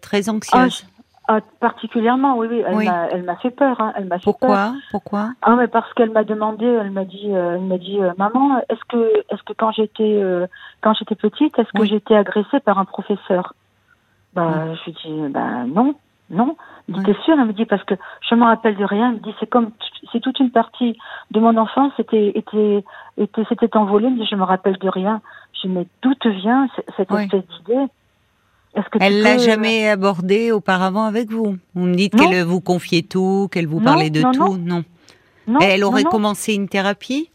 très 0.01 0.29
anxieuse? 0.29 0.87
ah, 1.29 1.41
particulièrement, 1.59 2.39
oui, 2.39 2.47
oui. 2.51 2.89
Elle 3.11 3.25
m'a 3.25 3.37
fait 3.37 3.51
peur. 3.51 3.81
Hein. 3.81 3.93
Elle 3.97 4.07
m'a 4.07 4.19
Pourquoi 4.19 4.75
Pourquoi? 4.91 5.31
Ah, 5.43 5.57
mais 5.57 5.69
parce 5.69 5.93
qu'elle 5.95 6.11
m'a 6.11 6.23
demandé, 6.23 6.67
elle 6.67 6.91
m'a 6.91 7.05
dit, 7.05 7.31
elle 7.31 7.63
m'a 7.63 7.79
dit, 7.79 7.99
maman, 8.17 8.59
est-ce 8.69 8.85
que, 8.89 9.13
est-ce 9.31 9.43
que 9.43 9.53
quand 9.53 9.73
j'étais, 9.73 10.23
quand 10.83 10.95
j'étais 10.95 11.17
petite, 11.17 11.59
est-ce 11.59 11.73
que 11.73 11.85
j'étais 11.85 12.15
agressée 12.15 12.61
par 12.61 12.79
un 12.79 12.85
professeur? 12.85 13.55
Bah, 14.37 14.75
je 14.75 14.85
lui 14.85 14.93
dis, 14.93 15.33
bah, 15.33 15.65
non, 15.67 15.95
non. 16.31 16.57
Il 16.89 17.03
t'es 17.03 17.15
sûre 17.25 17.35
Elle 17.39 17.47
me 17.47 17.53
dit, 17.53 17.65
parce 17.65 17.83
que 17.85 17.95
je 18.29 18.35
me 18.35 18.45
rappelle 18.45 18.77
de 18.77 18.85
rien. 18.85 19.09
Elle 19.09 19.15
me 19.17 19.21
dit, 19.21 19.35
c'est 19.41 19.49
comme, 19.49 19.71
c'est 20.13 20.21
toute 20.21 20.39
une 20.39 20.51
partie 20.51 20.97
de 21.31 21.41
mon 21.41 21.57
enfance 21.57 21.93
était, 21.99 22.33
était, 22.35 22.85
était, 23.17 23.45
s'était 23.49 23.77
envolée. 23.77 24.07
Elle 24.07 24.15
me 24.15 24.19
dit, 24.21 24.29
je 24.31 24.37
me 24.37 24.45
rappelle 24.45 24.79
de 24.79 24.89
rien. 24.89 25.21
Je 25.55 25.67
dis, 25.67 25.75
mais 25.75 25.87
d'où 26.03 26.15
te 26.15 26.29
vient 26.29 26.69
cette 26.97 27.11
espèce 27.11 27.45
d'idée? 27.59 27.87
Est-ce 28.75 28.89
que 28.91 28.99
Elle 29.01 29.23
l'a 29.23 29.39
jamais 29.39 29.89
abordé 29.89 30.53
auparavant 30.53 31.05
avec 31.05 31.31
vous? 31.31 31.57
Vous 31.75 31.87
me 31.87 31.95
dites 31.95 32.15
qu'elle 32.15 32.45
vous 32.45 32.61
confiait 32.61 33.03
tout, 33.03 33.49
qu'elle 33.51 33.67
vous 33.67 33.81
parlait 33.81 34.11
de 34.11 34.21
tout 34.21 34.57
Non. 34.59 34.85
non. 35.47 35.61
elle 35.61 35.83
aurait 35.83 36.05
commencé 36.05 36.55
une 36.55 36.69
thérapie? 36.69 37.31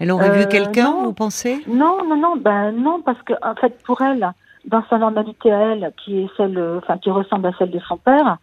Elle 0.00 0.12
aurait 0.12 0.30
vu 0.30 0.42
euh, 0.42 0.46
quelqu'un, 0.46 0.92
vous 1.02 1.12
pensez? 1.12 1.64
Non, 1.66 1.98
non, 2.06 2.16
non, 2.16 2.36
ben 2.36 2.70
non, 2.70 3.02
parce 3.02 3.20
que 3.22 3.32
en 3.42 3.54
fait, 3.56 3.82
pour 3.82 4.00
elle, 4.00 4.32
dans 4.68 4.84
sa 4.88 4.98
normalité 4.98 5.52
à 5.52 5.72
elle, 5.72 5.92
qui 5.96 6.20
est 6.20 6.28
celle, 6.36 6.58
enfin 6.78 6.98
qui 6.98 7.10
ressemble 7.10 7.46
à 7.46 7.52
celle 7.58 7.70
de 7.70 7.80
son 7.80 7.96
père, 7.96 8.38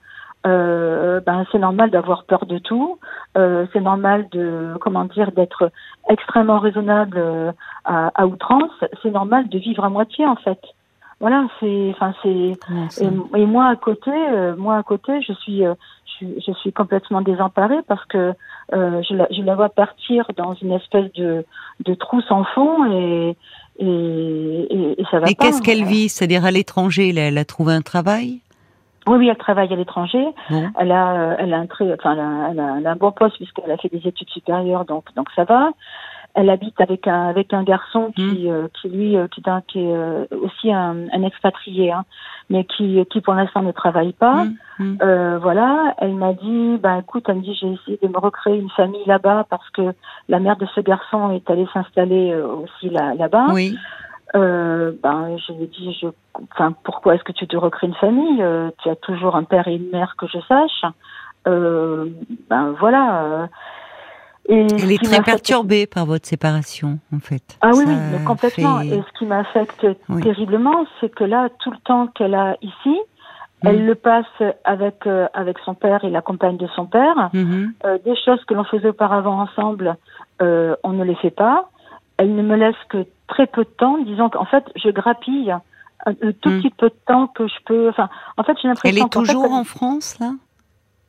euh, 0.45 1.19
ben 1.21 1.45
c'est 1.51 1.57
normal 1.59 1.89
d'avoir 1.89 2.25
peur 2.25 2.45
de 2.45 2.59
tout. 2.59 2.99
Euh, 3.37 3.65
c'est 3.73 3.81
normal 3.81 4.27
de, 4.31 4.73
comment 4.79 5.05
dire, 5.05 5.31
d'être 5.31 5.71
extrêmement 6.09 6.59
raisonnable 6.59 7.17
euh, 7.17 7.51
à, 7.83 8.11
à 8.13 8.27
outrance. 8.27 8.71
C'est 9.01 9.11
normal 9.11 9.49
de 9.49 9.57
vivre 9.57 9.83
à 9.83 9.89
moitié 9.89 10.25
en 10.25 10.35
fait. 10.35 10.59
Voilà, 11.19 11.47
c'est, 11.59 11.91
enfin 11.91 12.13
c'est. 12.21 12.53
Et, 13.01 13.45
moi 13.45 13.67
à 13.67 13.75
côté, 13.75 14.11
euh, 14.11 14.55
moi 14.55 14.75
à 14.75 14.83
côté, 14.83 15.21
je 15.21 15.31
suis, 15.33 15.65
euh, 15.65 15.73
je, 16.19 16.27
je, 16.45 16.51
suis 16.53 16.73
complètement 16.73 17.21
désemparée 17.21 17.81
parce 17.87 18.03
que 18.05 18.33
euh, 18.73 19.01
je, 19.01 19.15
la, 19.15 19.27
je 19.31 19.41
la 19.41 19.55
vois 19.55 19.69
partir 19.69 20.27
dans 20.35 20.53
une 20.55 20.73
espèce 20.73 21.11
de, 21.13 21.45
de 21.85 21.93
trou 21.93 22.21
sans 22.21 22.43
fond 22.43 22.91
et, 22.91 23.37
et, 23.79 24.95
et, 24.99 25.05
ça 25.11 25.19
va 25.19 25.29
et 25.29 25.35
qu'est-ce 25.35 25.61
qu'elle 25.61 25.83
vit? 25.83 26.09
C'est-à-dire 26.09 26.45
à 26.45 26.51
l'étranger, 26.51 27.13
elle, 27.15 27.37
a 27.37 27.45
trouvé 27.45 27.73
un 27.73 27.81
travail? 27.81 28.39
Oui, 29.07 29.17
oui, 29.17 29.27
elle 29.27 29.37
travaille 29.37 29.71
à 29.71 29.75
l'étranger. 29.75 30.25
Elle 30.49 30.91
a, 30.91 31.35
elle 31.39 31.53
a 31.53 31.57
un 31.57 31.67
très, 31.67 31.93
enfin, 31.93 32.13
elle 32.13 32.59
a, 32.59 32.77
elle 32.77 32.87
a, 32.87 32.91
un 32.91 32.95
bon 32.95 33.11
poste 33.11 33.37
puisqu'elle 33.37 33.71
a 33.71 33.77
fait 33.77 33.89
des 33.89 34.07
études 34.07 34.29
supérieures, 34.29 34.85
donc, 34.85 35.05
donc 35.15 35.27
ça 35.35 35.43
va. 35.43 35.71
Elle 36.35 36.49
habite 36.49 36.79
avec 36.81 37.07
un 37.07 37.29
avec 37.29 37.53
un 37.53 37.63
garçon 37.63 38.11
qui, 38.15 38.47
hmm. 38.47 38.51
euh, 38.51 38.67
qui 38.73 38.89
lui, 38.89 39.17
euh, 39.17 39.27
qui, 39.27 39.41
qui 39.67 39.79
est 39.79 39.95
euh, 39.95 40.25
aussi 40.43 40.71
un, 40.71 41.07
un 41.11 41.23
expatrié, 41.23 41.91
hein, 41.91 42.03
mais 42.49 42.65
qui, 42.65 43.03
qui 43.09 43.21
pour 43.21 43.33
l'instant 43.33 43.61
ne 43.61 43.71
travaille 43.71 44.13
pas. 44.13 44.43
Hmm. 44.43 44.55
Hmm. 44.79 44.97
Euh, 45.01 45.39
voilà, 45.39 45.95
elle 45.99 46.13
m'a 46.15 46.33
dit, 46.33 46.77
ben 46.77 46.99
écoute, 46.99 47.23
elle 47.27 47.37
me 47.37 47.41
dit, 47.41 47.57
j'ai 47.59 47.71
essayé 47.71 47.99
de 48.03 48.07
me 48.07 48.19
recréer 48.19 48.57
une 48.59 48.69
famille 48.71 49.05
là-bas 49.05 49.47
parce 49.49 49.69
que 49.71 49.93
la 50.27 50.39
mère 50.39 50.57
de 50.57 50.65
ce 50.75 50.81
garçon 50.81 51.31
est 51.31 51.49
allée 51.49 51.67
s'installer 51.73 52.35
aussi 52.35 52.89
là, 52.89 53.15
là-bas. 53.15 53.47
Oui. 53.53 53.75
Euh, 54.35 54.91
ben, 55.01 55.37
je 55.37 55.53
lui 55.53 55.63
ai 55.63 55.67
dit, 55.67 55.97
je, 56.01 56.07
enfin, 56.51 56.73
pourquoi 56.83 57.15
est-ce 57.15 57.23
que 57.23 57.31
tu 57.31 57.47
te 57.47 57.55
recrées 57.55 57.87
une 57.87 57.95
famille 57.95 58.41
euh, 58.41 58.69
Tu 58.83 58.89
as 58.89 58.95
toujours 58.95 59.35
un 59.35 59.43
père 59.43 59.67
et 59.67 59.75
une 59.75 59.89
mère 59.91 60.15
que 60.17 60.27
je 60.27 60.39
sache. 60.47 60.91
Euh, 61.47 62.07
ben 62.49 62.75
voilà. 62.79 63.47
Et 64.47 64.67
Elle 64.81 64.91
est 64.91 65.03
très 65.03 65.21
perturbée 65.23 65.87
par 65.87 66.05
votre 66.05 66.27
séparation, 66.27 66.99
en 67.15 67.19
fait. 67.19 67.57
Ah 67.61 67.71
oui, 67.73 67.83
oui, 67.87 67.95
mais 68.11 68.23
complètement. 68.25 68.79
fait- 68.79 68.87
Et 68.87 69.01
ce 69.01 69.17
qui 69.19 69.25
m'affecte 69.25 69.87
Oui. 70.09 70.21
terriblement, 70.21 70.85
c'est 71.01 71.09
que 71.13 71.23
là, 71.23 71.49
tout 71.59 71.71
le 71.71 71.77
temps 71.83 72.07
qu'elle 72.07 72.35
a 72.35 72.55
ici, 72.61 72.95
Mm. 73.63 73.67
elle 73.67 73.85
le 73.85 73.95
passe 73.95 74.25
avec 74.65 75.07
euh, 75.07 75.27
avec 75.33 75.57
son 75.65 75.73
père 75.73 76.03
et 76.03 76.09
la 76.11 76.21
compagne 76.21 76.57
de 76.57 76.67
son 76.75 76.85
père. 76.85 77.29
Mhm. 77.33 77.73
Euh, 77.85 77.97
des 78.05 78.15
choses 78.23 78.43
que 78.45 78.53
l'on 78.53 78.65
faisait 78.65 78.89
auparavant 78.89 79.39
ensemble, 79.41 79.95
euh, 80.41 80.75
on 80.83 80.91
ne 80.91 81.03
les 81.03 81.15
fait 81.15 81.31
pas. 81.31 81.69
Elle 82.17 82.35
ne 82.35 82.43
me 82.43 82.55
laisse 82.55 82.75
que 82.89 83.05
très 83.27 83.47
peu 83.47 83.63
de 83.63 83.69
temps, 83.69 83.97
disons 84.05 84.29
qu'en 84.29 84.45
fait, 84.45 84.63
je 84.75 84.89
grappille 84.89 85.51
un, 85.51 85.61
un 86.05 86.13
tout 86.13 86.49
Mm. 86.49 86.61
petit 86.61 86.69
peu 86.69 86.89
de 86.89 86.95
temps 87.07 87.27
que 87.27 87.47
je 87.47 87.55
peux. 87.65 87.89
Enfin, 87.89 88.09
en 88.37 88.43
fait, 88.43 88.55
j'ai 88.61 88.67
l'impression. 88.67 88.89
Elle 88.95 88.99
est 88.99 89.01
fait, 89.03 89.09
toujours 89.09 89.51
en 89.53 89.63
France, 89.63 90.17
là? 90.19 90.33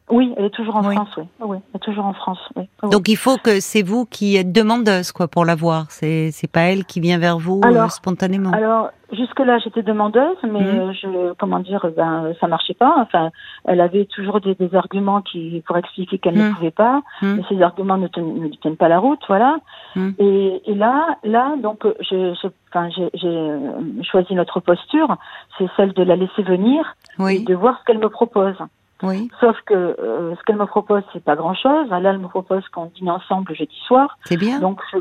Oui, 0.08 0.32
elle 0.36 0.44
est 0.44 0.50
toujours 0.50 0.76
en 0.76 0.84
Oui. 0.86 0.94
France. 0.94 1.08
Oui, 1.16 1.24
oui, 1.40 1.56
elle 1.72 1.76
est 1.80 1.84
toujours 1.84 2.04
en 2.06 2.12
France. 2.12 2.38
Oui. 2.54 2.68
Oui. 2.82 2.90
Donc 2.90 3.08
il 3.08 3.16
faut 3.16 3.38
que 3.38 3.58
c'est 3.60 3.82
vous 3.82 4.06
qui 4.06 4.36
êtes 4.36 4.52
demandeuse, 4.52 5.10
quoi, 5.10 5.26
pour 5.26 5.44
la 5.44 5.56
voir. 5.56 5.86
C'est 5.90 6.30
c'est 6.30 6.46
pas 6.50 6.60
elle 6.60 6.84
qui 6.84 7.00
vient 7.00 7.18
vers 7.18 7.38
vous 7.38 7.60
euh, 7.64 7.88
spontanément. 7.88 8.50
Alors 8.52 8.90
jusque 9.12 9.40
là 9.40 9.58
j'étais 9.58 9.82
demandeuse, 9.82 10.36
mais 10.44 10.60
Mhm. 10.60 10.78
euh, 10.78 10.92
je 10.92 11.32
comment 11.34 11.58
dire 11.58 11.84
ben 11.96 12.32
ça 12.40 12.46
marchait 12.46 12.74
pas. 12.74 12.94
Enfin, 12.98 13.30
elle 13.64 13.80
avait 13.80 14.04
toujours 14.04 14.40
des, 14.40 14.54
des 14.54 14.72
arguments 14.76 15.22
qui 15.22 15.60
pour 15.66 15.76
expliquer 15.76 16.18
qu'elle 16.18 16.36
Mhm. 16.38 16.48
ne 16.50 16.54
pouvait 16.54 16.70
pas, 16.70 17.02
Mhm. 17.22 17.36
mais 17.36 17.42
ces 17.48 17.60
arguments 17.62 17.96
ne, 17.98 18.06
ten- 18.06 18.34
ne 18.42 18.48
tiennent 18.48 18.76
pas 18.76 18.88
la 18.88 19.00
route, 19.00 19.22
voilà. 19.26 19.56
Mhm. 19.96 20.14
Et, 20.20 20.62
et 20.66 20.74
là 20.76 21.16
là 21.24 21.54
donc 21.60 21.84
je, 22.00 22.32
je 22.40 22.46
enfin 22.72 22.88
j'ai 22.90 23.10
j'ai, 23.14 23.26
euh, 23.26 23.72
choisi 24.02 24.34
notre 24.36 24.60
posture, 24.60 25.16
c'est 25.58 25.66
celle 25.76 25.92
de 25.94 26.04
la 26.04 26.14
laisser 26.14 26.42
venir 26.44 26.94
et 27.18 27.22
oui, 27.22 27.44
de 27.44 27.54
voir 27.56 27.78
ce 27.80 27.84
qu'elle 27.86 27.98
me 27.98 28.08
propose. 28.08 28.54
Oui, 29.02 29.30
Sauf 29.40 29.56
que 29.66 29.74
euh, 29.74 30.34
ce 30.36 30.42
qu'elle 30.44 30.56
me 30.56 30.66
propose 30.66 31.02
c'est 31.12 31.22
pas 31.22 31.36
grand 31.36 31.54
chose. 31.54 31.88
Là 31.90 32.00
elle 32.04 32.18
me 32.18 32.28
propose 32.28 32.66
qu'on 32.68 32.86
dîne 32.86 33.10
ensemble 33.10 33.54
jeudi 33.54 33.76
soir. 33.86 34.16
c'est 34.24 34.36
bien. 34.38 34.58
Donc, 34.60 34.80
je- 34.92 34.98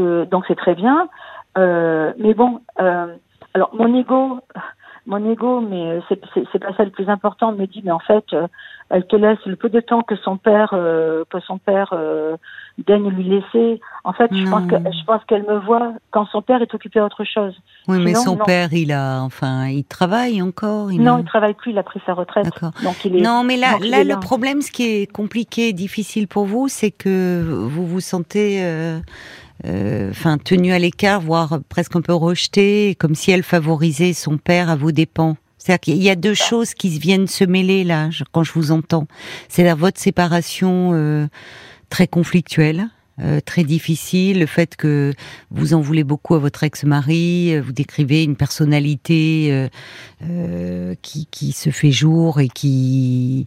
euh, 0.00 0.24
donc 0.26 0.44
c'est 0.48 0.54
très 0.56 0.74
bien. 0.74 1.08
Euh, 1.56 2.12
mais 2.18 2.34
bon, 2.34 2.60
euh, 2.80 3.14
alors 3.54 3.70
mon 3.74 3.94
ego, 3.98 4.40
mon 5.08 5.28
ego, 5.32 5.60
mais 5.60 5.82
euh, 5.90 6.00
c'est 6.08 6.20
c'est- 6.34 6.44
c'est 6.52 6.58
pas 6.60 6.72
ça 6.76 6.84
le 6.84 6.90
plus 6.90 7.08
important. 7.08 7.50
Me 7.52 7.66
dit, 7.66 7.80
mais 7.84 7.90
en 7.90 7.98
fait, 7.98 8.24
euh, 8.34 8.46
elle 8.90 9.06
te 9.06 9.16
laisse 9.16 9.38
le 9.46 9.56
peu 9.56 9.68
de 9.70 9.80
temps 9.80 10.02
que 10.02 10.14
son 10.16 10.36
père, 10.36 10.70
euh, 10.74 11.24
que 11.30 11.40
son 11.40 11.58
père 11.58 11.90
euh, 11.92 12.36
daigne 12.86 13.08
lui 13.08 13.24
laisser. 13.24 13.80
En 14.04 14.12
fait, 14.12 14.28
je 14.32 14.44
pense 14.48 14.66
que 14.70 14.76
Non. 14.76 14.92
je 14.92 15.04
pense 15.04 15.24
qu'elle 15.26 15.42
me 15.44 15.58
voit 15.58 15.92
quand 16.10 16.26
son 16.26 16.42
père 16.42 16.62
est 16.62 16.72
occupé 16.74 17.00
à 17.00 17.04
autre 17.06 17.24
chose. 17.24 17.54
oui, 17.88 17.98
mais 18.04 18.14
son 18.14 18.36
non. 18.36 18.44
père, 18.44 18.72
il 18.72 18.92
a, 18.92 19.20
enfin, 19.22 19.66
il 19.68 19.84
travaille 19.84 20.40
encore. 20.42 20.92
Il 20.92 21.02
non, 21.02 21.16
a- 21.16 21.20
il 21.20 21.24
travaille 21.24 21.54
plus, 21.54 21.72
il 21.72 21.78
a 21.78 21.82
pris 21.82 22.00
sa 22.06 22.12
retraite. 22.14 22.44
D'accord. 22.44 22.70
Donc 22.84 23.04
il 23.04 23.16
est. 23.16 23.20
Non, 23.22 23.42
mais 23.44 23.56
là, 23.56 23.78
là, 23.80 24.04
le 24.04 24.20
problème, 24.20 24.60
ce 24.62 24.70
qui 24.70 24.84
est 24.84 25.10
compliqué, 25.10 25.72
difficile 25.72 26.28
pour 26.28 26.44
vous, 26.44 26.68
c'est 26.68 26.90
que 26.90 27.42
vous 27.42 27.86
vous 27.86 28.00
sentez, 28.00 28.62
enfin, 29.64 30.38
tenu 30.38 30.72
à 30.72 30.78
l'écart, 30.78 31.20
voire 31.20 31.60
presque 31.68 31.96
un 31.96 32.00
peu 32.00 32.14
rejeté, 32.14 32.96
comme 32.98 33.14
si 33.14 33.30
elle 33.30 33.42
favorisait 33.42 34.12
son 34.12 34.38
père 34.38 34.68
à 34.70 34.76
vos 34.76 34.92
dépens. 34.92 35.36
C'est-à-dire 35.58 35.80
qu'il 35.80 36.02
y 36.02 36.10
a 36.10 36.16
deux 36.16 36.34
choses 36.34 36.74
qui 36.74 36.88
viennent 36.98 37.26
se 37.26 37.44
mêler 37.44 37.84
là, 37.84 38.08
quand 38.32 38.44
je 38.44 38.52
vous 38.52 38.70
entends. 38.70 39.06
C'est-à-dire 39.48 39.76
votre 39.76 40.00
séparation 40.00 40.92
euh, 40.94 41.26
très 41.90 42.06
conflictuelle. 42.06 42.88
Euh, 43.20 43.40
très 43.44 43.64
difficile, 43.64 44.40
le 44.40 44.46
fait 44.46 44.76
que 44.76 45.12
vous 45.50 45.74
en 45.74 45.80
voulez 45.80 46.04
beaucoup 46.04 46.34
à 46.34 46.38
votre 46.38 46.62
ex-mari, 46.62 47.54
euh, 47.54 47.60
vous 47.60 47.72
décrivez 47.72 48.22
une 48.22 48.36
personnalité 48.36 49.48
euh, 49.50 49.68
euh, 50.22 50.94
qui, 51.02 51.26
qui 51.26 51.52
se 51.52 51.70
fait 51.70 51.90
jour 51.90 52.40
et 52.40 52.48
qui 52.48 53.46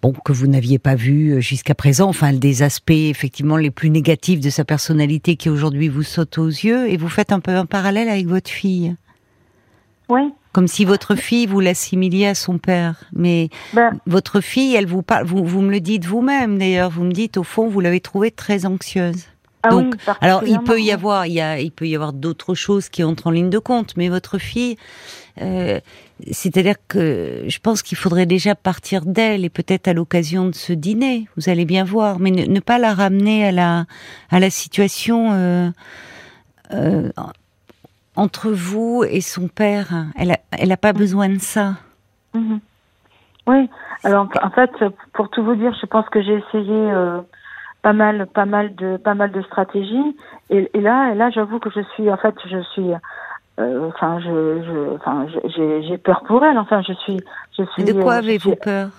bon 0.00 0.12
que 0.12 0.32
vous 0.32 0.46
n'aviez 0.46 0.78
pas 0.78 0.94
vu 0.94 1.42
jusqu'à 1.42 1.74
présent, 1.74 2.08
enfin 2.08 2.32
des 2.32 2.62
aspects 2.62 2.90
effectivement 2.90 3.58
les 3.58 3.70
plus 3.70 3.90
négatifs 3.90 4.40
de 4.40 4.48
sa 4.48 4.64
personnalité 4.64 5.36
qui 5.36 5.50
aujourd'hui 5.50 5.88
vous 5.88 6.02
sautent 6.02 6.38
aux 6.38 6.48
yeux. 6.48 6.88
Et 6.88 6.96
vous 6.96 7.08
faites 7.08 7.32
un 7.32 7.40
peu 7.40 7.54
un 7.54 7.66
parallèle 7.66 8.08
avec 8.08 8.26
votre 8.26 8.50
fille, 8.50 8.96
Oui. 10.08 10.32
Comme 10.52 10.66
si 10.66 10.84
votre 10.84 11.14
fille 11.14 11.46
vous 11.46 11.60
l'assimiliez 11.60 12.26
à 12.26 12.34
son 12.34 12.58
père, 12.58 13.04
mais 13.12 13.48
Ben, 13.72 13.92
votre 14.06 14.40
fille, 14.40 14.74
elle 14.74 14.86
vous 14.86 15.02
parle, 15.02 15.24
vous, 15.26 15.44
vous 15.44 15.60
me 15.60 15.70
le 15.70 15.80
dites 15.80 16.04
vous-même 16.04 16.58
d'ailleurs, 16.58 16.90
vous 16.90 17.04
me 17.04 17.12
dites 17.12 17.36
au 17.36 17.44
fond 17.44 17.68
vous 17.68 17.80
l'avez 17.80 18.00
trouvée 18.00 18.30
très 18.30 18.66
anxieuse. 18.66 19.26
ah 19.62 19.68
Donc, 19.70 19.94
oui, 19.94 20.14
Alors, 20.20 20.42
il 20.44 20.58
peut 20.60 20.80
y 20.80 20.90
avoir, 20.90 21.26
il 21.26 21.34
y 21.34 21.40
a, 21.40 21.60
il 21.60 21.70
peut 21.70 21.86
y 21.86 21.94
avoir 21.94 22.12
d'autres 22.12 22.54
choses 22.54 22.88
qui 22.88 23.04
entrent 23.04 23.26
en 23.26 23.30
ligne 23.30 23.50
de 23.50 23.58
compte, 23.58 23.96
mais 23.96 24.08
votre 24.08 24.38
fille, 24.38 24.76
euh, 25.40 25.78
c'est-à-dire 26.30 26.76
que 26.88 27.44
je 27.46 27.58
pense 27.58 27.82
qu'il 27.82 27.96
faudrait 27.96 28.26
déjà 28.26 28.54
partir 28.54 29.04
d'elle 29.04 29.44
et 29.44 29.50
peut-être 29.50 29.86
à 29.88 29.92
l'occasion 29.92 30.46
de 30.46 30.54
ce 30.54 30.72
dîner, 30.72 31.28
vous 31.36 31.48
allez 31.48 31.64
bien 31.64 31.84
voir, 31.84 32.18
mais 32.18 32.30
ne, 32.30 32.44
ne 32.44 32.60
pas 32.60 32.78
la 32.78 32.94
ramener 32.94 33.46
à 33.46 33.52
la, 33.52 33.86
à 34.30 34.40
la 34.40 34.50
situation 34.50 35.32
euh, 35.32 35.70
euh, 36.72 37.10
entre 38.20 38.50
vous 38.50 39.02
et 39.08 39.22
son 39.22 39.48
père. 39.48 39.88
Elle 40.14 40.32
a, 40.32 40.38
elle 40.52 40.70
a 40.72 40.76
pas 40.76 40.92
besoin 40.92 41.28
de 41.30 41.38
ça. 41.38 41.76
Mhm. 42.34 42.60
Oui. 43.46 43.70
Alors 44.04 44.28
en 44.42 44.50
fait, 44.50 44.70
pour 45.14 45.30
tout 45.30 45.42
vous 45.42 45.54
dire, 45.54 45.74
je 45.80 45.86
pense 45.86 46.08
que 46.10 46.22
j'ai 46.22 46.34
essayé 46.34 46.90
euh, 46.92 47.20
pas 47.82 47.94
mal, 47.94 48.26
pas 48.26 48.44
mal 48.44 48.74
de, 48.74 48.98
pas 48.98 49.14
mal 49.14 49.32
de 49.32 49.42
stratégies. 49.42 50.16
Et, 50.50 50.70
et 50.74 50.80
là, 50.80 51.12
et 51.12 51.14
là, 51.14 51.30
j'avoue 51.30 51.58
que 51.58 51.70
je 51.70 51.80
suis, 51.94 52.10
en 52.10 52.18
fait, 52.18 52.34
je 52.44 52.60
suis, 52.72 52.90
euh, 53.58 53.88
enfin, 53.88 54.20
je, 54.20 54.62
je, 54.66 54.94
enfin, 54.96 55.26
j'ai, 55.88 55.98
peur 55.98 56.22
pour 56.26 56.44
elle. 56.44 56.58
Enfin, 56.58 56.82
je 56.86 56.92
suis, 56.92 57.20
je 57.58 57.64
suis. 57.72 57.84
Mais 57.84 57.92
de 57.92 58.02
quoi 58.02 58.14
euh, 58.14 58.18
avez-vous 58.18 58.56
peur? 58.56 58.90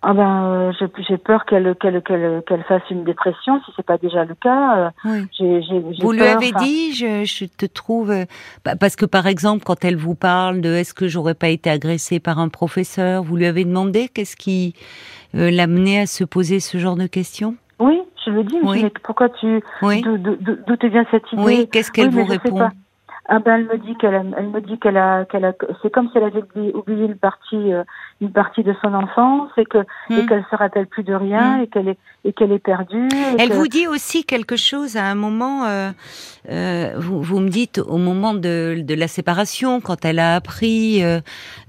Ah 0.00 0.14
ben, 0.14 0.44
euh, 0.44 0.72
j'ai, 0.78 0.86
j'ai 1.08 1.18
peur 1.18 1.44
qu'elle, 1.44 1.74
qu'elle, 1.74 2.00
qu'elle, 2.02 2.42
qu'elle 2.46 2.62
fasse 2.64 2.82
une 2.88 3.02
dépression, 3.02 3.60
si 3.64 3.72
c'est 3.74 3.84
pas 3.84 3.98
déjà 3.98 4.24
le 4.24 4.34
cas. 4.36 4.76
Euh, 4.78 4.90
Oui. 5.04 5.26
Vous 6.00 6.12
lui 6.12 6.22
avez 6.22 6.50
enfin, 6.54 6.64
dit, 6.64 6.92
je, 6.94 7.24
je 7.24 7.46
te 7.46 7.66
trouve, 7.66 8.12
euh, 8.12 8.24
bah, 8.64 8.76
parce 8.78 8.94
que 8.94 9.06
par 9.06 9.26
exemple, 9.26 9.64
quand 9.64 9.84
elle 9.84 9.96
vous 9.96 10.14
parle 10.14 10.60
de 10.60 10.72
est-ce 10.72 10.94
que 10.94 11.08
j'aurais 11.08 11.34
pas 11.34 11.48
été 11.48 11.68
agressée 11.68 12.20
par 12.20 12.38
un 12.38 12.48
professeur, 12.48 13.24
vous 13.24 13.36
lui 13.36 13.46
avez 13.46 13.64
demandé 13.64 14.08
qu'est-ce 14.08 14.36
qui 14.36 14.74
euh, 15.34 15.50
l'amenait 15.50 16.00
à 16.02 16.06
se 16.06 16.22
poser 16.22 16.60
ce 16.60 16.78
genre 16.78 16.96
de 16.96 17.08
questions? 17.08 17.56
Oui, 17.80 17.98
je 18.24 18.30
le 18.30 18.44
dis. 18.44 18.54
mais 18.54 18.60
je 18.62 18.68
Oui. 18.68 18.76
dis, 18.78 18.84
mais 18.84 18.92
pourquoi 19.02 19.28
tu, 19.30 19.60
Oui, 19.82 20.02
d'où, 20.02 20.76
te 20.76 20.86
vient 20.86 21.04
cette 21.10 21.24
idée? 21.32 21.42
oui. 21.42 21.68
Qu'est-ce 21.72 21.90
qu'elle 21.90 22.10
vous 22.10 22.24
répond? 22.24 22.68
Ah 23.30 23.40
ben 23.40 23.56
elle 23.56 23.66
me 23.66 23.76
dit 23.76 23.94
qu'elle 23.98 24.14
a, 24.14 24.22
elle 24.38 24.48
me 24.48 24.60
dit 24.62 24.78
qu'elle 24.78 24.96
a 24.96 25.26
qu'elle 25.26 25.44
a 25.44 25.52
c'est 25.82 25.90
comme 25.92 26.08
si 26.10 26.16
elle 26.16 26.24
avait 26.24 26.42
oublié, 26.72 27.04
une 27.04 27.16
partie 27.16 27.74
euh, 27.74 27.84
une 28.22 28.32
partie 28.32 28.62
de 28.62 28.74
son 28.80 28.94
enfance 28.94 29.50
et 29.58 29.66
que 29.66 29.78
et 29.78 30.22
Hmm. 30.22 30.26
qu'elle 30.26 30.44
se 30.50 30.56
rappelle 30.56 30.86
plus 30.86 31.02
de 31.02 31.12
rien 31.12 31.58
Hmm. 31.58 31.62
et 31.62 31.66
qu'elle 31.66 31.88
est 31.88 31.98
et 32.24 32.32
qu'elle 32.32 32.52
est 32.52 32.58
perdue. 32.58 33.06
Elle 33.38 33.50
que- 33.50 33.54
vous 33.54 33.68
dit 33.68 33.86
aussi 33.86 34.24
quelque 34.24 34.56
chose 34.56 34.96
à 34.96 35.04
un 35.04 35.14
moment. 35.14 35.66
euh, 35.66 35.90
euh, 36.50 36.94
vous, 36.96 37.20
vous 37.22 37.40
me 37.40 37.50
dites 37.50 37.78
au 37.78 37.98
moment 37.98 38.32
de, 38.32 38.80
de 38.82 38.94
la 38.94 39.08
séparation, 39.08 39.82
quand 39.82 40.06
elle 40.06 40.20
a 40.20 40.34
appris, 40.36 41.04
euh, 41.04 41.20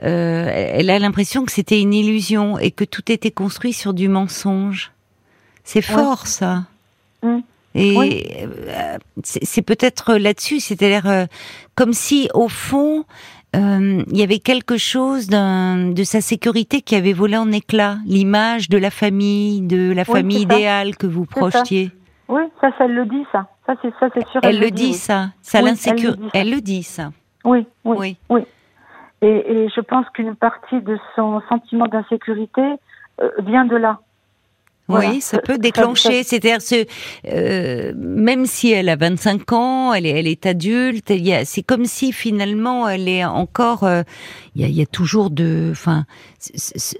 euh, 0.04 0.46
elle 0.50 0.90
a 0.90 0.98
l'impression 0.98 1.44
que 1.44 1.52
c'était 1.52 1.82
une 1.82 1.94
illusion 1.94 2.58
et 2.58 2.72
que 2.72 2.86
tout 2.86 3.12
était 3.12 3.32
construit 3.32 3.74
sur 3.74 3.94
du 3.94 4.08
mensonge. 4.08 4.92
C'est 5.66 5.82
fort 5.82 6.26
ça. 6.26 6.64
Hmm. 7.22 7.40
Et 7.82 7.96
Oui. 7.98 8.26
euh, 8.42 8.98
c'est 9.24 9.62
peut-être 9.62 10.16
là-dessus, 10.16 10.60
c'est-à-dire 10.60 11.08
euh, 11.08 11.26
comme 11.76 11.94
si 11.94 12.30
au 12.34 12.48
fond 12.50 13.06
euh, 13.56 14.04
il 14.12 14.18
y 14.18 14.22
avait 14.22 14.40
quelque 14.40 14.78
chose 14.78 15.28
de 15.30 16.04
sa 16.04 16.22
sécurité 16.22 16.82
qui 16.82 16.96
avait 16.96 17.14
volé 17.14 17.38
en 17.38 17.52
éclats, 17.52 17.98
l'image 18.06 18.70
de 18.70 18.78
la 18.78 18.92
famille, 18.92 19.62
de 19.62 19.92
la 19.94 20.04
Oui, 20.08 20.14
famille 20.20 20.38
ça. 20.48 20.56
idéale 20.56 20.96
que 20.98 21.08
vous 21.08 21.26
ça. 21.34 21.40
projetiez. 21.40 21.92
Oui, 22.28 22.42
ça 22.62 22.70
ça 22.78 22.86
elle 22.86 22.94
le 22.96 23.06
dit 23.06 23.24
ça. 23.32 23.48
Ça 23.66 23.74
c'est 23.82 23.94
ça 24.00 24.08
c'est 24.14 24.28
sûr. 24.28 24.42
Elle, 24.44 24.60
le 24.60 24.70
dit, 24.72 24.84
dit 24.84 24.88
oui. 24.92 24.94
ça, 24.94 25.30
ça 25.42 25.62
Oui, 25.64 25.70
elle 25.86 26.02
le 26.02 26.12
dit, 26.12 26.20
ça. 26.24 26.30
Elle 26.34 26.50
le 26.52 26.62
dit 26.62 26.84
ça. 26.84 27.12
Oui, 27.46 27.66
oui. 27.86 28.18
Oui. 28.30 28.42
Et, 29.22 29.28
et 29.28 29.70
je 29.76 29.82
pense 29.82 30.06
qu'une 30.14 30.36
partie 30.36 30.82
de 30.82 30.98
son 31.16 31.42
sentiment 31.50 31.88
d'insécurité 31.88 32.62
euh, 33.22 33.30
vient 33.46 33.66
de 33.66 33.76
là. 33.76 34.00
Voilà. 34.90 35.12
Oui, 35.12 35.22
ça 35.22 35.38
peut 35.38 35.58
déclencher. 35.58 36.24
C'est-à-dire, 36.26 36.62
ce, 36.62 36.86
euh, 37.28 37.94
même 37.96 38.46
si 38.46 38.72
elle 38.72 38.90
a 38.90 38.96
25 38.96 39.54
ans, 39.54 39.94
elle 39.94 40.06
est, 40.06 40.20
elle 40.20 40.28
est 40.28 40.46
adulte. 40.46 41.14
C'est 41.46 41.64
comme 41.64 41.86
si 41.86 42.12
finalement 42.12 42.90
elle 42.90 43.08
est 43.08 43.24
encore. 43.24 43.84
euh, 43.84 44.02
il, 44.56 44.64
y 44.64 44.66
a, 44.66 44.68
il 44.68 44.76
y 44.76 44.82
a 44.82 44.88
toujours 44.88 45.30
de, 45.30 45.70
enfin, 45.72 46.06
ce, 46.40 46.52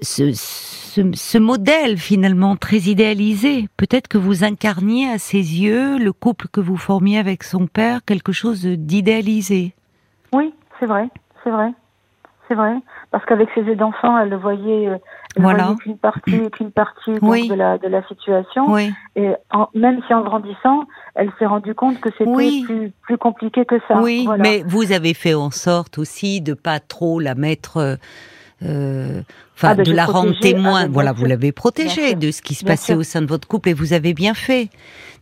ce, 0.02 0.32
ce, 0.32 1.10
ce 1.12 1.38
modèle 1.38 1.98
finalement 1.98 2.56
très 2.56 2.78
idéalisé. 2.78 3.68
Peut-être 3.76 4.08
que 4.08 4.18
vous 4.18 4.44
incarniez 4.44 5.08
à 5.10 5.18
ses 5.18 5.38
yeux 5.38 5.98
le 5.98 6.12
couple 6.12 6.46
que 6.48 6.60
vous 6.60 6.76
formiez 6.76 7.18
avec 7.18 7.42
son 7.42 7.66
père, 7.66 8.04
quelque 8.06 8.32
chose 8.32 8.62
d'idéalisé. 8.64 9.74
Oui, 10.32 10.54
c'est 10.78 10.86
vrai, 10.86 11.08
c'est 11.42 11.50
vrai, 11.50 11.72
c'est 12.48 12.54
vrai. 12.54 12.74
Parce 13.10 13.24
qu'avec 13.24 13.48
ses 13.56 13.62
yeux 13.62 13.74
d'enfant, 13.74 14.16
elle 14.18 14.28
le 14.28 14.36
voyait, 14.36 14.86
euh, 14.88 14.96
elle 15.36 15.42
Voilà. 15.42 15.64
voyait 15.64 15.78
qu'une 15.78 15.98
partie, 15.98 16.50
qu'une 16.52 16.70
partie 16.70 17.12
donc, 17.14 17.22
Oui. 17.30 17.48
de 17.48 17.54
la 17.54 17.76
de 17.78 17.88
la 17.88 18.06
situation. 18.06 18.70
Oui. 18.72 18.92
Et 19.16 19.30
en- 19.52 19.68
même 19.74 20.00
si 20.06 20.14
en 20.14 20.22
grandissant, 20.22 20.84
elle 21.16 21.30
s'est 21.38 21.46
rendue 21.46 21.74
compte 21.74 22.00
que 22.00 22.08
c'était 22.16 22.30
Oui. 22.30 22.62
plus 22.64 22.92
plus 23.02 23.18
compliqué 23.18 23.64
que 23.64 23.80
ça. 23.88 24.00
Oui, 24.00 24.22
Voilà. 24.26 24.42
mais 24.44 24.62
vous 24.64 24.92
avez 24.92 25.12
fait 25.14 25.34
en 25.34 25.50
sorte 25.50 25.98
aussi 25.98 26.40
de 26.40 26.54
pas 26.54 26.78
trop 26.78 27.18
la 27.18 27.34
mettre. 27.34 27.98
Euh, 28.62 29.22
Ah, 29.62 29.74
de 29.74 29.92
la 29.92 30.06
rendre 30.06 30.38
témoin. 30.40 30.80
ah, 30.80 30.84
bien 30.84 30.92
voilà, 30.92 31.12
vous 31.12 31.24
l'avez 31.26 31.52
protégée 31.52 32.14
de 32.14 32.30
ce 32.30 32.42
qui 32.42 32.54
se 32.54 32.64
Bien 32.64 32.74
passait 32.74 32.92
sûr. 32.92 32.98
au 32.98 33.02
sein 33.02 33.20
de 33.22 33.26
votre 33.26 33.46
couple 33.48 33.68
et 33.70 33.72
vous 33.74 33.92
avez 33.92 34.14
bien 34.14 34.34
fait. 34.34 34.68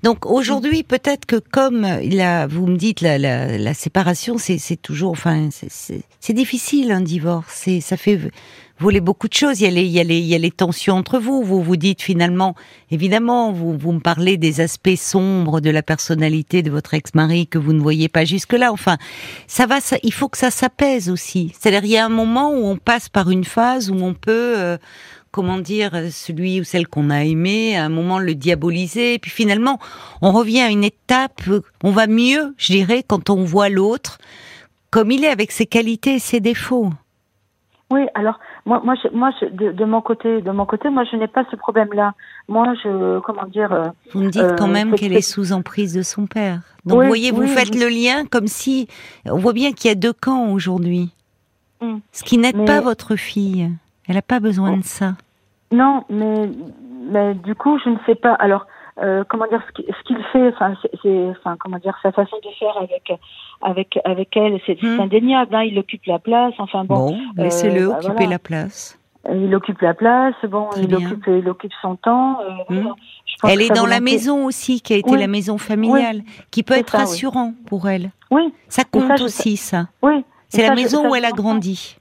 Donc 0.04 0.26
aujourd'hui, 0.26 0.84
peut-être 0.84 1.26
que 1.26 1.36
comme 1.36 1.82
la, 1.82 2.46
vous 2.46 2.66
me 2.68 2.76
dites 2.76 3.00
la, 3.00 3.18
la, 3.18 3.58
la 3.58 3.74
séparation, 3.74 4.36
c'est 4.38 4.76
toujours, 4.80 5.10
enfin, 5.12 5.48
c'est- 5.50 6.02
difficile 6.34 6.92
un 6.92 7.00
divorce. 7.00 7.68
Ça 7.80 7.96
fait 7.96 8.20
voler 8.78 9.00
beaucoup 9.00 9.28
de 9.28 9.34
choses. 9.34 9.60
Il 9.60 9.64
y 9.64 9.66
a 9.66 9.70
les, 9.70 9.84
il 9.84 9.90
y 9.90 10.00
a 10.00 10.04
les, 10.04 10.18
il 10.18 10.26
y 10.26 10.34
a 10.34 10.38
les 10.38 10.50
tensions 10.50 10.94
entre 10.94 11.18
vous. 11.18 11.42
Vous 11.42 11.62
vous 11.62 11.76
dites 11.76 12.02
finalement, 12.02 12.54
évidemment, 12.90 13.52
vous 13.52 13.76
vous 13.76 13.92
me 13.92 14.00
parlez 14.00 14.36
des 14.36 14.60
aspects 14.60 14.96
sombres 14.96 15.60
de 15.60 15.70
la 15.70 15.82
personnalité 15.82 16.62
de 16.62 16.70
votre 16.70 16.94
ex-mari 16.94 17.46
que 17.46 17.58
vous 17.58 17.72
ne 17.72 17.80
voyez 17.80 18.08
pas 18.08 18.24
jusque 18.24 18.52
là. 18.52 18.72
Enfin, 18.72 18.96
ça 19.46 19.66
va, 19.66 19.80
ça, 19.80 19.96
il 20.02 20.12
faut 20.12 20.28
que 20.28 20.38
ça 20.38 20.50
s'apaise 20.50 21.10
aussi. 21.10 21.52
C'est-à-dire, 21.58 21.84
il 21.84 21.90
y 21.90 21.96
a 21.96 22.04
un 22.04 22.10
moment 22.10 22.50
où 22.50 22.66
on 22.66 22.76
passe 22.76 23.08
par 23.08 23.30
une 23.30 23.44
phase 23.44 23.90
où 23.90 23.96
on 23.96 24.14
peut, 24.14 24.54
euh, 24.56 24.78
comment 25.30 25.58
dire, 25.58 25.92
celui 26.10 26.60
ou 26.60 26.64
celle 26.64 26.86
qu'on 26.88 27.10
a 27.10 27.24
aimé, 27.24 27.76
à 27.76 27.84
un 27.84 27.88
moment 27.88 28.18
le 28.18 28.34
diaboliser, 28.34 29.18
puis 29.18 29.30
finalement, 29.30 29.78
on 30.22 30.32
revient 30.32 30.60
à 30.60 30.70
une 30.70 30.84
étape, 30.84 31.42
on 31.82 31.90
va 31.90 32.06
mieux, 32.06 32.54
je 32.56 32.72
dirais, 32.72 33.04
quand 33.06 33.30
on 33.30 33.44
voit 33.44 33.68
l'autre 33.68 34.18
comme 34.90 35.10
il 35.10 35.24
est, 35.24 35.28
avec 35.28 35.52
ses 35.52 35.66
qualités 35.66 36.14
et 36.14 36.18
ses 36.18 36.40
défauts. 36.40 36.90
Oui, 37.90 38.06
alors 38.14 38.38
moi, 38.68 38.80
moi, 38.84 38.94
je, 39.02 39.08
moi, 39.16 39.30
je, 39.40 39.46
de, 39.46 39.72
de 39.72 39.84
mon 39.84 40.00
côté, 40.02 40.42
de 40.42 40.50
mon 40.50 40.66
côté, 40.66 40.90
moi, 40.90 41.04
je 41.10 41.16
n'ai 41.16 41.26
pas 41.26 41.44
ce 41.50 41.56
problème-là. 41.56 42.12
Moi, 42.48 42.74
je, 42.84 43.18
comment 43.20 43.46
dire, 43.46 43.72
euh, 43.72 43.88
Vous 44.12 44.20
me 44.20 44.30
dites 44.30 44.42
Euh, 44.42 44.56
quand 44.56 44.68
même 44.68 44.90
c'est- 44.90 44.96
qu'elle 44.98 45.12
est 45.14 45.22
sous 45.22 45.52
emprise 45.52 45.94
de 45.94 46.02
son 46.02 46.26
père. 46.26 46.60
Donc, 46.84 46.98
Oui, 46.98 47.04
vous 47.04 47.08
voyez, 47.08 47.30
vous 47.32 47.42
oui, 47.42 47.48
faites 47.48 47.74
le 47.74 47.88
lien 47.88 48.24
comme 48.26 48.46
si, 48.46 48.86
on 49.24 49.38
voit 49.38 49.52
bien 49.54 49.72
qu'il 49.72 49.88
y 49.88 49.92
a 49.92 49.94
deux 49.96 50.12
camps 50.12 50.50
aujourd'hui. 50.52 51.10
Hmm. 51.80 51.98
Ce 52.12 52.22
qui 52.22 52.38
n'aide 52.38 52.56
Mais- 52.56 52.64
pas 52.66 52.80
votre 52.80 53.16
fille. 53.16 53.70
Elle 54.08 54.14
n'a 54.16 54.22
pas 54.22 54.40
besoin 54.40 54.72
Oh. 54.74 54.76
de 54.78 54.84
ça. 54.84 55.14
non, 55.72 56.04
mais, 56.10 56.50
mais 57.10 57.34
du 57.34 57.54
coup, 57.54 57.78
je 57.84 57.90
ne 57.90 57.96
sais 58.06 58.14
pas. 58.14 58.32
Alors, 58.34 58.66
euh, 59.02 59.24
comment 59.28 59.46
dire, 59.46 59.62
ce 59.68 59.72
qui- 59.82 59.88
ce 59.88 60.02
qu'il 60.04 60.22
fait, 60.32 60.48
enfin, 60.48 60.74
c'est, 60.82 60.90
c'est- 61.02 61.28
enfin, 61.30 61.56
comment 61.58 61.78
dire, 61.78 61.96
sa 62.02 62.12
façon 62.12 62.36
de 62.44 62.50
faire 62.58 62.76
avec, 62.78 63.12
avec, 63.62 63.98
avec 64.04 64.36
elle, 64.36 64.60
c'est, 64.66 64.80
Hmm. 64.82 65.00
indéniable. 65.00 65.54
Hein, 65.54 65.62
il 65.64 65.78
occupe 65.78 66.04
la 66.06 66.18
place. 66.18 66.54
Enfin 66.58 66.84
bon, 66.84 67.10
Bon, 67.12 67.18
laissez-le 67.36 67.86
euh, 67.86 67.88
bah, 67.90 67.96
occuper 67.98 68.12
voilà. 68.14 68.30
la 68.30 68.38
place. 68.38 68.98
il 69.30 69.54
occupe 69.54 69.80
la 69.82 69.94
place. 69.94 70.34
Bon, 70.48 70.68
il 70.76 70.94
occupe, 70.94 71.24
il 71.26 71.48
occupe 71.48 71.72
son 71.82 71.96
temps. 71.96 72.40
euh. 72.40 72.74
Hmm. 72.74 72.88
Je 73.26 73.34
pense 73.42 73.50
Elle 73.52 73.60
est 73.62 73.68
dans 73.74 73.86
la 73.86 74.00
maison 74.00 74.46
aussi, 74.46 74.80
qui 74.80 74.94
a 74.94 74.96
été 74.96 75.12
Oui. 75.12 75.18
la 75.18 75.26
maison 75.28 75.58
familiale, 75.58 76.22
qui 76.50 76.62
peut 76.64 76.74
être 76.74 76.90
ça, 76.90 76.98
oui. 76.98 77.04
rassurant 77.04 77.52
pour 77.66 77.88
elle. 77.88 78.10
Oui, 78.30 78.52
Ça 78.68 78.82
compte 78.84 79.16
ça, 79.16 79.22
aussi, 79.24 79.56
ça. 79.56 79.86
oui. 80.02 80.24
C'est 80.48 80.66
la 80.66 80.74
maison 80.74 81.08
où 81.08 81.14
elle 81.14 81.24
a 81.26 81.30
grandi. 81.30 81.98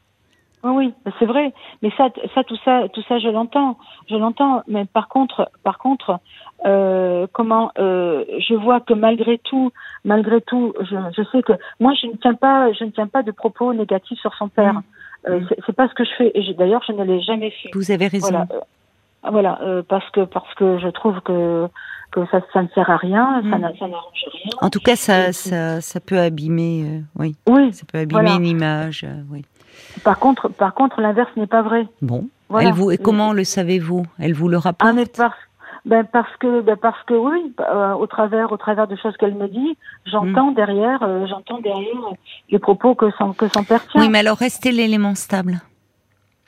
Oui, 0.64 0.72
oui, 1.06 1.12
c'est 1.20 1.26
vrai. 1.26 1.54
Mais 1.82 1.92
ça, 1.98 2.10
ça, 2.34 2.44
tout 2.44 2.58
ça, 2.66 2.88
tout 2.94 3.04
ça, 3.08 3.20
je 3.20 3.28
l'entends, 3.30 3.78
je 4.10 4.16
l'entends. 4.16 4.64
Mais 4.68 4.86
par 4.86 5.08
contre, 5.08 5.50
par 5.64 5.78
contre, 5.78 6.20
euh, 6.66 7.28
comment 7.32 7.72
euh, 7.78 8.26
je 8.40 8.56
vois 8.56 8.80
que 8.80 8.94
malgré 8.94 9.38
tout, 9.38 9.72
malgré 10.04 10.42
tout, 10.42 10.74
je, 10.82 10.96
je 11.16 11.24
sais 11.32 11.44
que 11.44 11.54
moi, 11.80 11.94
je 12.02 12.08
ne 12.08 12.14
tiens 12.14 12.34
pas, 12.34 12.72
je 12.74 12.84
ne 12.86 12.90
tiens 12.90 13.08
pas 13.08 13.22
de 13.24 13.32
propos 13.32 13.74
négatifs 13.74 14.20
sur 14.20 14.34
son 14.34 14.50
père. 14.50 14.74
Mm. 14.74 14.84
Euh, 15.30 15.40
Mm. 15.42 15.48
c'est- 15.66 15.74
pas 15.74 15.88
ce 15.90 15.94
que 15.94 16.04
je 16.06 16.12
fais. 16.18 16.32
Et 16.36 16.54
d'ailleurs, 16.54 16.84
je 16.88 16.94
ne 16.94 17.04
l'ai 17.04 17.22
jamais 17.22 17.52
fait. 17.52 17.70
Vous 17.74 17.92
avez 17.92 18.08
raison. 18.08 18.28
Voilà, 18.30 18.48
euh, 18.52 19.30
voilà, 19.32 19.84
parce 19.90 20.10
que 20.12 20.22
parce 20.22 20.54
que 20.56 20.80
je 20.80 20.88
trouve 20.90 21.20
que 21.22 21.68
que 22.12 22.26
ça, 22.32 22.40
ça 22.54 22.64
ne 22.64 22.68
sert 22.70 22.90
à 22.90 22.96
rien, 22.98 23.42
ça 23.52 23.58
Mm. 23.58 23.62
n'a- 23.62 23.76
ça 23.78 23.88
n'arrange 23.88 24.24
rien. 24.32 24.52
En 24.62 24.70
tout 24.70 24.80
cas, 24.80 24.96
ça, 24.96 25.34
ça, 25.34 25.82
ça 25.82 26.00
peut 26.00 26.18
abîmer, 26.20 26.84
euh, 26.86 27.00
oui, 27.20 27.36
Oui. 27.48 27.74
ça 27.74 27.84
peut 27.92 27.98
abîmer 28.00 28.22
Voilà. 28.22 28.36
une 28.38 28.46
image, 28.46 29.06
oui. 29.30 29.44
Par 30.03 30.19
contre, 30.19 30.50
par 30.50 30.74
contre, 30.74 31.01
l'inverse 31.01 31.29
n'est 31.36 31.48
pas 31.48 31.62
vrai. 31.62 31.88
Bon, 32.01 32.27
Voilà. 32.50 32.69
elle 32.69 32.74
vous, 32.75 32.91
et 32.91 32.98
comment 32.98 33.34
le 33.34 33.43
savez-vous? 33.43 34.05
Elle 34.19 34.34
vous 34.34 34.48
le 34.48 34.57
rapporte? 34.57 34.89
Ah 34.89 34.93
mais 34.93 35.05
parce 35.05 35.36
ben 35.86 36.03
parce 36.03 36.36
que 36.38 36.60
ben 36.62 36.75
parce 36.75 37.01
que 37.03 37.13
oui 37.13 37.53
euh, 37.62 37.93
au 37.93 38.07
travers 38.07 38.51
au 38.51 38.57
travers 38.57 38.88
de 38.88 38.96
choses 38.98 39.15
qu'elle 39.17 39.36
me 39.36 39.48
dit 39.48 39.77
j'entends 40.05 40.51
derrière 40.51 41.01
euh, 41.01 41.25
j'entends 41.27 41.60
derrière 41.60 41.96
les 42.50 42.60
propos 42.60 42.93
que 42.93 43.10
son 43.17 43.31
que 43.31 43.48
son 43.48 43.63
père 43.63 43.88
tient 43.88 44.01
Oui, 44.01 44.10
mais 44.10 44.19
alors 44.19 44.38
restez 44.38 44.72
l'élément 44.74 45.15
stable. 45.15 45.62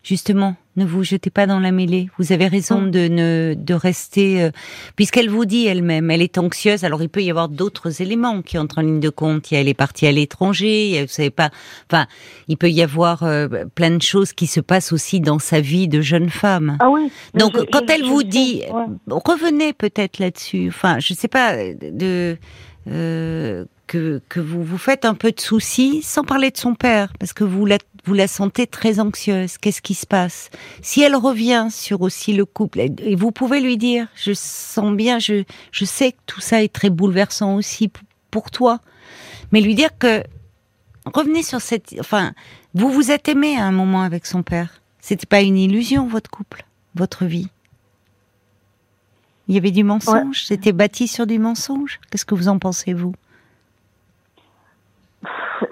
Justement, 0.03 0.55
ne 0.79 0.85
vous 0.85 1.03
jetez 1.03 1.29
pas 1.29 1.45
dans 1.45 1.59
la 1.59 1.71
mêlée. 1.71 2.09
Vous 2.17 2.31
avez 2.31 2.47
raison 2.47 2.81
Mm. 2.81 2.91
de 2.91 3.07
ne 3.07 3.53
de 3.57 3.73
rester, 3.73 4.41
euh, 4.43 4.51
puisqu'elle 4.95 5.29
vous 5.29 5.45
dit 5.45 5.67
elle-même, 5.67 6.09
elle 6.09 6.21
est 6.21 6.37
anxieuse. 6.37 6.83
Alors 6.83 7.01
il 7.03 7.09
peut 7.09 7.21
y 7.21 7.29
avoir 7.29 7.49
d'autres 7.49 8.01
éléments 8.01 8.41
qui 8.41 8.57
entrent 8.57 8.79
en 8.79 8.81
ligne 8.81 8.99
de 8.99 9.09
compte. 9.09 9.51
Il 9.51 9.53
y 9.53 9.57
a 9.57 9.61
elle 9.61 9.67
est 9.67 9.73
partie 9.73 10.07
à 10.07 10.11
l'étranger. 10.11 10.87
il 10.87 10.91
y 10.95 10.97
a- 10.97 11.01
Vous 11.03 11.07
savez 11.09 11.29
pas. 11.29 11.49
Enfin, 11.91 12.07
il 12.47 12.57
peut 12.57 12.69
y 12.71 12.81
avoir 12.81 13.23
euh, 13.23 13.47
plein 13.75 13.91
de 13.91 14.01
choses 14.01 14.33
qui 14.33 14.47
se 14.47 14.59
passent 14.61 14.91
aussi 14.93 15.19
dans 15.19 15.39
sa 15.39 15.59
vie 15.61 15.87
de 15.87 16.01
jeune 16.01 16.29
femme. 16.29 16.77
ah 16.79 16.89
oui 16.89 17.11
Donc, 17.35 17.57
je- 17.57 17.63
quand 17.71 17.85
je- 17.87 17.93
elle 17.93 18.05
je 18.05 18.09
vous 18.09 18.23
dit, 18.23 18.63
ouais. 18.71 18.85
revenez 19.09 19.73
peut-être 19.73 20.19
là-dessus. 20.19 20.67
Enfin, 20.69 20.99
je 20.99 21.13
sais 21.13 21.27
pas 21.27 21.55
de 21.73 22.37
euh, 22.87 23.65
que 23.87 24.21
que 24.29 24.39
vous 24.39 24.63
vous 24.63 24.77
faites 24.77 25.05
un 25.05 25.15
peu 25.15 25.31
de 25.31 25.39
soucis, 25.39 26.01
sans 26.01 26.23
parler 26.23 26.51
de 26.51 26.57
son 26.57 26.75
père, 26.75 27.11
parce 27.19 27.33
que 27.33 27.43
vous 27.43 27.65
la 27.65 27.77
vous 28.05 28.13
la 28.13 28.27
sentez 28.27 28.67
très 28.67 28.99
anxieuse. 28.99 29.57
Qu'est-ce 29.57 29.81
qui 29.81 29.93
se 29.93 30.05
passe? 30.05 30.49
Si 30.81 31.01
elle 31.01 31.15
revient 31.15 31.67
sur 31.69 32.01
aussi 32.01 32.33
le 32.33 32.45
couple, 32.45 32.79
et 32.79 33.15
vous 33.15 33.31
pouvez 33.31 33.59
lui 33.61 33.77
dire, 33.77 34.07
je 34.15 34.33
sens 34.33 34.95
bien, 34.95 35.19
je 35.19 35.43
je 35.71 35.85
sais 35.85 36.13
que 36.13 36.17
tout 36.25 36.41
ça 36.41 36.63
est 36.63 36.73
très 36.73 36.89
bouleversant 36.89 37.55
aussi 37.55 37.91
pour 38.31 38.51
toi, 38.51 38.79
mais 39.51 39.61
lui 39.61 39.75
dire 39.75 39.97
que 39.97 40.23
revenez 41.05 41.43
sur 41.43 41.61
cette, 41.61 41.95
enfin, 41.99 42.33
vous 42.73 42.89
vous 42.91 43.11
êtes 43.11 43.27
aimé 43.27 43.57
à 43.57 43.65
un 43.65 43.71
moment 43.71 44.03
avec 44.03 44.25
son 44.25 44.43
père. 44.43 44.81
C'était 44.99 45.25
pas 45.25 45.41
une 45.41 45.57
illusion 45.57 46.07
votre 46.07 46.29
couple, 46.29 46.65
votre 46.95 47.25
vie. 47.25 47.49
Il 49.49 49.55
y 49.55 49.57
avait 49.57 49.71
du 49.71 49.83
mensonge, 49.83 50.43
c'était 50.45 50.71
bâti 50.71 51.07
sur 51.07 51.25
du 51.27 51.39
mensonge. 51.39 51.99
Qu'est-ce 52.09 52.25
que 52.25 52.35
vous 52.35 52.47
en 52.47 52.57
pensez 52.59 52.93
vous? 52.93 53.13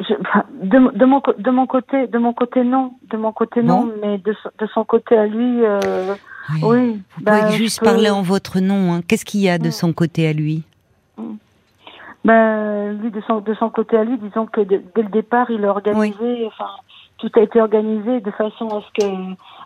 Je- 0.01 0.15
de, 0.63 0.97
de 0.97 1.05
mon 1.05 1.21
co- 1.21 1.33
de 1.37 1.49
mon 1.51 1.65
côté 1.67 2.07
de 2.07 2.17
mon 2.17 2.33
côté 2.33 2.63
non 2.63 2.93
de 3.09 3.15
mon 3.17 3.31
côté 3.31 3.61
non, 3.63 3.85
Non 3.85 3.93
mais 4.01 4.17
de, 4.17 4.33
son- 4.43 4.49
de 4.59 4.67
son 4.73 4.83
côté 4.83 5.15
à 5.17 5.25
lui 5.25 5.63
euh, 5.63 6.13
oui 6.61 6.99
Vous 7.15 7.23
ben, 7.23 7.39
pouvez 7.39 7.51
je 7.53 7.57
juste 7.57 7.79
peux- 7.79 7.85
parler 7.85 8.09
en 8.09 8.21
votre 8.21 8.59
nom. 8.59 8.93
hein. 8.93 9.01
Qu'est-ce 9.07 9.23
qu'il 9.23 9.39
y 9.39 9.47
a 9.49 9.57
de 9.57 9.67
Mm. 9.69 9.71
son 9.71 9.93
côté 9.93 10.27
à 10.27 10.33
lui? 10.33 10.63
Ben, 12.25 12.99
lui, 13.01 13.11
de 13.11 13.21
son, 13.21 13.39
de 13.39 13.53
son 13.53 13.69
côté 13.69 13.95
à 13.95 14.03
lui, 14.03 14.17
disons 14.17 14.45
que 14.47 14.59
dès 14.61 14.81
le 14.95 15.03
départ, 15.09 15.49
il 15.49 15.63
a 15.63 15.69
organisé, 15.69 16.45
enfin, 16.47 16.67
tout 17.17 17.31
a 17.35 17.41
été 17.41 17.61
organisé 17.61 18.21
de 18.21 18.31
façon 18.31 18.67
à 18.67 18.81
ce 18.81 19.01
que, 19.01 19.11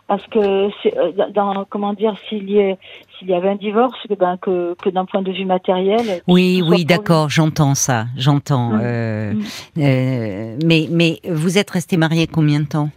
à 0.08 0.18
ce 0.18 0.26
que, 0.28 0.38
euh, 0.38 1.30
dans, 1.34 1.64
comment 1.68 1.92
dire, 1.92 2.14
s'il 2.28 2.48
y, 2.50 2.76
s'il 3.18 3.28
y 3.28 3.34
avait 3.34 3.50
un 3.50 3.56
divorce, 3.56 3.96
que, 4.08 4.14
ben, 4.14 4.36
que, 4.38 4.74
que 4.82 4.88
d'un 4.90 5.04
point 5.04 5.22
de 5.22 5.32
vue 5.32 5.44
matériel. 5.44 6.22
Oui, 6.26 6.62
oui, 6.66 6.84
d'accord, 6.84 7.28
j'entends 7.28 7.74
ça, 7.74 8.06
j'entends. 8.16 8.70
Mm. 8.70 8.80
euh, 8.82 9.32
Mm. 9.32 9.42
euh, 9.78 10.56
mais, 10.64 10.88
mais 10.90 11.20
vous 11.28 11.58
êtes 11.58 11.70
resté 11.70 11.96
marié 11.96 12.26
combien 12.26 12.60
de 12.60 12.66
temps? 12.66 12.90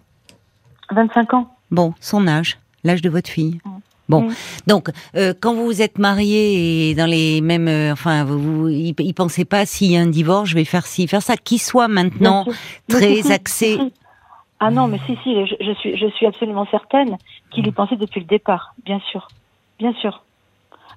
Lui. 0.91 0.95
25 0.97 1.33
ans. 1.33 1.47
Bon, 1.71 1.93
son 1.99 2.27
âge, 2.27 2.57
l'âge 2.83 3.01
de 3.01 3.09
votre 3.09 3.29
fille. 3.29 3.59
Mm. 3.65 3.69
Bon, 4.07 4.27
donc 4.67 4.89
euh, 5.15 5.33
quand 5.39 5.55
vous 5.55 5.65
vous 5.65 5.81
êtes 5.81 5.97
marié 5.97 6.89
et 6.91 6.95
dans 6.95 7.07
les 7.07 7.41
mêmes, 7.41 7.67
euh, 7.67 7.91
enfin, 7.91 8.23
vous, 8.23 8.39
vous, 8.39 8.69
il, 8.69 8.93
il 8.99 9.13
pensait 9.15 9.45
pas 9.45 9.65
s'il 9.65 9.91
y 9.91 9.97
a 9.97 10.01
un 10.01 10.05
divorce, 10.07 10.47
je 10.49 10.53
vais 10.53 10.63
faire 10.63 10.85
ci, 10.85 11.07
faire 11.07 11.23
ça, 11.23 11.37
qui 11.37 11.57
soit 11.57 11.87
maintenant 11.87 12.45
très 12.87 13.31
axé. 13.31 13.79
Ah 14.59 14.71
non, 14.71 14.87
mais 14.87 14.99
si, 15.05 15.17
si, 15.23 15.45
je, 15.45 15.55
je 15.59 15.71
suis, 15.73 15.97
je 15.97 16.07
suis 16.11 16.25
absolument 16.25 16.65
certaine 16.71 17.17
qu'il 17.51 17.67
y 17.67 17.71
pensait 17.71 17.97
depuis 17.97 18.21
le 18.21 18.25
départ, 18.25 18.73
bien 18.85 18.99
sûr, 19.11 19.27
bien 19.79 19.93
sûr. 19.93 20.23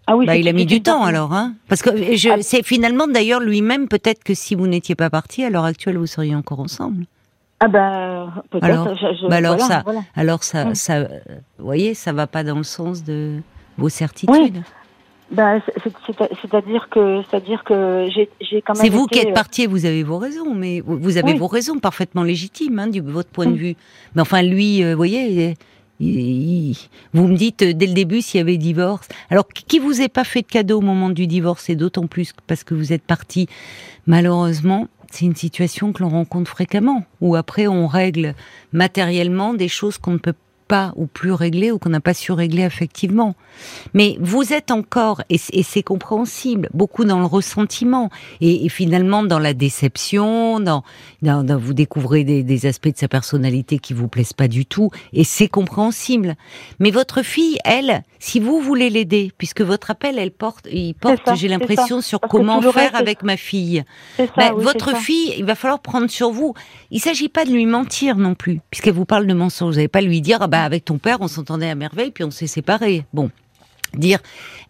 Ah 0.06 0.16
oui. 0.16 0.26
Bah, 0.26 0.36
il 0.36 0.48
a 0.48 0.52
mis 0.52 0.64
du 0.64 0.80
temps 0.80 1.02
alors, 1.04 1.32
hein 1.34 1.54
Parce 1.68 1.82
que 1.82 1.90
je, 2.16 2.28
Ah. 2.30 2.36
c'est 2.40 2.62
finalement 2.64 3.06
d'ailleurs 3.08 3.40
lui-même 3.40 3.88
peut-être 3.88 4.22
que 4.24 4.32
si 4.32 4.54
vous 4.54 4.66
n'étiez 4.66 4.94
pas 4.94 5.10
parti 5.10 5.44
à 5.44 5.50
l'heure 5.50 5.64
actuelle, 5.64 5.98
vous 5.98 6.06
seriez 6.06 6.34
encore 6.34 6.60
ensemble. 6.60 7.04
Ah 7.60 7.66
ben, 7.68 8.32
peut-être. 8.50 8.64
Alors, 8.64 8.94
je- 8.94 9.16
je- 9.20 9.26
bah 9.28 9.36
alors 9.36 9.56
voilà, 9.56 9.74
ça- 9.74 9.82
voilà. 9.84 10.00
Alors 10.14 10.44
ça, 10.44 10.64
Mm. 10.66 10.74
ça, 10.76 10.94
euh, 10.94 11.08
vous 11.58 11.64
voyez, 11.64 11.94
ça 11.94 12.12
va 12.12 12.26
pas 12.28 12.44
dans 12.44 12.56
le 12.56 12.62
sens 12.62 13.02
de 13.02 13.40
vos 13.76 13.88
certitudes. 13.88 14.62
C'est- 15.34 16.36
c'est-à-dire 16.42 16.88
que, 16.90 17.22
c'est-à-dire 17.28 17.62
que 17.64 18.06
j'ai, 18.14 18.28
quand 18.62 18.74
même. 18.74 18.82
C'est 18.82 18.88
vous 18.88 19.06
qui 19.06 19.18
êtes 19.18 19.34
parti, 19.34 19.66
vous 19.66 19.84
avez 19.86 20.02
vos 20.02 20.18
raisons, 20.18 20.54
mais 20.54 20.80
vous 20.84 21.16
avez 21.16 21.32
Oui. 21.32 21.38
vos 21.38 21.46
raisons 21.48 21.78
parfaitement 21.78 22.22
légitimes, 22.22 22.78
hein, 22.78 22.86
du 22.88 23.00
votre 23.00 23.28
point 23.30 23.46
de 23.46 23.52
Mm. 23.52 23.56
vue. 23.56 23.76
Mais 24.14 24.22
enfin, 24.22 24.42
lui, 24.42 24.82
euh, 24.82 24.92
vous 24.92 24.96
voyez, 24.96 25.54
il- 26.00 26.08
il- 26.70 26.76
vous 27.12 27.26
me 27.28 27.36
dites 27.36 27.62
euh, 27.62 27.72
dès 27.74 27.86
le 27.86 27.92
début 27.94 28.22
s'il 28.22 28.38
y 28.38 28.40
avait 28.40 28.56
divorce. 28.56 29.08
Alors, 29.30 29.46
qui 29.48 29.78
vous 29.78 30.00
ait 30.00 30.08
pas 30.08 30.24
fait 30.24 30.42
de 30.42 30.46
cadeau 30.46 30.78
au 30.78 30.82
moment 30.82 31.10
du 31.10 31.26
divorce, 31.26 31.68
et 31.68 31.76
d'autant 31.76 32.06
plus 32.06 32.32
parce 32.46 32.64
que 32.64 32.74
vous 32.74 32.92
êtes 32.92 33.02
parti, 33.02 33.48
malheureusement, 34.06 34.88
c'est 35.10 35.24
une 35.26 35.34
situation 35.36 35.92
que 35.92 36.02
l'on 36.02 36.08
rencontre 36.10 36.50
fréquemment, 36.50 37.04
où 37.20 37.34
après 37.36 37.66
on 37.66 37.86
règle 37.86 38.34
matériellement 38.72 39.54
des 39.54 39.68
choses 39.68 39.98
qu'on 39.98 40.12
ne 40.12 40.18
peut 40.18 40.34
pas 40.68 40.92
ou 40.96 41.06
plus 41.06 41.32
réglé 41.32 41.72
ou 41.72 41.78
qu'on 41.78 41.88
n'a 41.88 42.00
pas 42.00 42.14
su 42.14 42.32
régler 42.32 42.62
effectivement. 42.62 43.34
Mais 43.94 44.16
vous 44.20 44.52
êtes 44.52 44.70
encore, 44.70 45.22
et 45.30 45.38
c'est 45.38 45.82
compréhensible, 45.82 46.68
beaucoup 46.74 47.04
dans 47.04 47.18
le 47.18 47.26
ressentiment 47.26 48.10
et, 48.40 48.68
finalement 48.68 49.22
dans 49.22 49.38
la 49.38 49.54
déception, 49.54 50.60
dans, 50.60 50.84
dans, 51.22 51.58
vous 51.58 51.74
découvrez 51.74 52.22
des, 52.22 52.42
des, 52.42 52.66
aspects 52.66 52.88
de 52.88 52.96
sa 52.96 53.08
personnalité 53.08 53.78
qui 53.78 53.94
vous 53.94 54.08
plaisent 54.08 54.32
pas 54.32 54.48
du 54.48 54.66
tout 54.66 54.90
et 55.12 55.24
c'est 55.24 55.48
compréhensible. 55.48 56.36
Mais 56.78 56.90
votre 56.90 57.22
fille, 57.22 57.58
elle, 57.64 58.02
si 58.18 58.40
vous 58.40 58.60
voulez 58.60 58.90
l'aider, 58.90 59.32
puisque 59.38 59.62
votre 59.62 59.90
appel, 59.90 60.18
elle 60.18 60.30
porte, 60.30 60.68
il 60.70 60.94
porte, 60.94 61.34
j'ai 61.36 61.48
l'impression, 61.48 62.00
sur 62.00 62.20
comment 62.20 62.60
faire 62.60 62.94
avec 62.94 63.22
ma 63.22 63.36
fille. 63.36 63.84
Ben, 64.36 64.52
votre 64.54 64.96
fille, 64.96 65.34
il 65.38 65.44
va 65.44 65.54
falloir 65.54 65.80
prendre 65.80 66.10
sur 66.10 66.30
vous. 66.30 66.54
Il 66.90 67.00
s'agit 67.00 67.28
pas 67.28 67.44
de 67.44 67.50
lui 67.50 67.66
mentir 67.66 68.16
non 68.16 68.34
plus, 68.34 68.60
puisqu'elle 68.70 68.94
vous 68.94 69.04
parle 69.04 69.26
de 69.26 69.34
mensonges. 69.34 69.72
Vous 69.72 69.76
n'allez 69.76 69.88
pas 69.88 70.00
lui 70.00 70.20
dire, 70.20 70.38
ah 70.40 70.46
bah 70.46 70.57
avec 70.64 70.84
ton 70.84 70.98
père, 70.98 71.18
on 71.20 71.28
s'entendait 71.28 71.70
à 71.70 71.74
merveille, 71.74 72.10
puis 72.10 72.24
on 72.24 72.30
s'est 72.30 72.46
séparés. 72.46 73.04
Bon, 73.12 73.30
dire, 73.94 74.18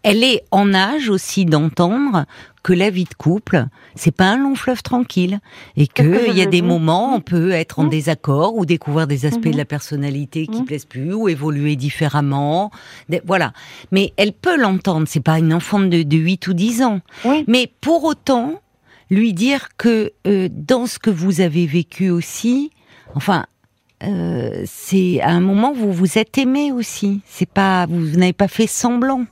elle 0.03 0.23
est 0.23 0.43
en 0.51 0.73
âge 0.73 1.09
aussi 1.09 1.45
d'entendre 1.45 2.25
que 2.63 2.73
la 2.73 2.89
vie 2.89 3.05
de 3.05 3.13
couple, 3.13 3.65
c'est 3.95 4.15
pas 4.15 4.25
un 4.25 4.37
long 4.37 4.55
fleuve 4.55 4.83
tranquille 4.83 5.39
et 5.77 5.87
que 5.87 6.29
il 6.29 6.37
y 6.37 6.41
a 6.41 6.45
des 6.45 6.61
moments 6.61 7.15
on 7.15 7.21
peut 7.21 7.51
être 7.51 7.79
en 7.79 7.85
mmh. 7.85 7.89
désaccord 7.89 8.55
ou 8.55 8.65
découvrir 8.65 9.07
des 9.07 9.25
aspects 9.25 9.47
de 9.47 9.57
la 9.57 9.63
mmh. 9.63 9.67
personnalité 9.67 10.47
qui 10.47 10.61
mmh. 10.61 10.65
plaisent 10.65 10.85
plus 10.85 11.13
ou 11.13 11.29
évoluer 11.29 11.75
différemment. 11.75 12.71
Voilà. 13.25 13.53
Mais 13.91 14.13
elle 14.17 14.33
peut 14.33 14.57
l'entendre, 14.57 15.07
c'est 15.07 15.23
pas 15.23 15.39
une 15.39 15.53
enfant 15.53 15.79
de, 15.79 16.03
de 16.03 16.17
8 16.17 16.47
ou 16.47 16.53
10 16.53 16.83
ans. 16.83 16.99
Mais 17.47 17.71
pour 17.81 18.03
autant, 18.03 18.61
lui 19.09 19.33
dire 19.33 19.69
que 19.77 20.11
euh, 20.27 20.49
dans 20.51 20.85
ce 20.85 20.99
que 20.99 21.09
vous 21.09 21.41
avez 21.41 21.65
vécu 21.65 22.09
aussi, 22.09 22.71
enfin, 23.15 23.45
euh, 24.03 24.63
c'est 24.65 25.19
à 25.21 25.29
un 25.29 25.39
moment 25.39 25.71
où 25.71 25.75
vous 25.75 25.93
vous 25.93 26.17
êtes 26.17 26.37
aimé 26.37 26.71
aussi. 26.71 27.21
C'est 27.25 27.49
pas, 27.49 27.85
vous, 27.85 28.17
n'avez 28.17 28.33
pas 28.33 28.47
fait 28.47 28.67
semblant. 28.67 29.25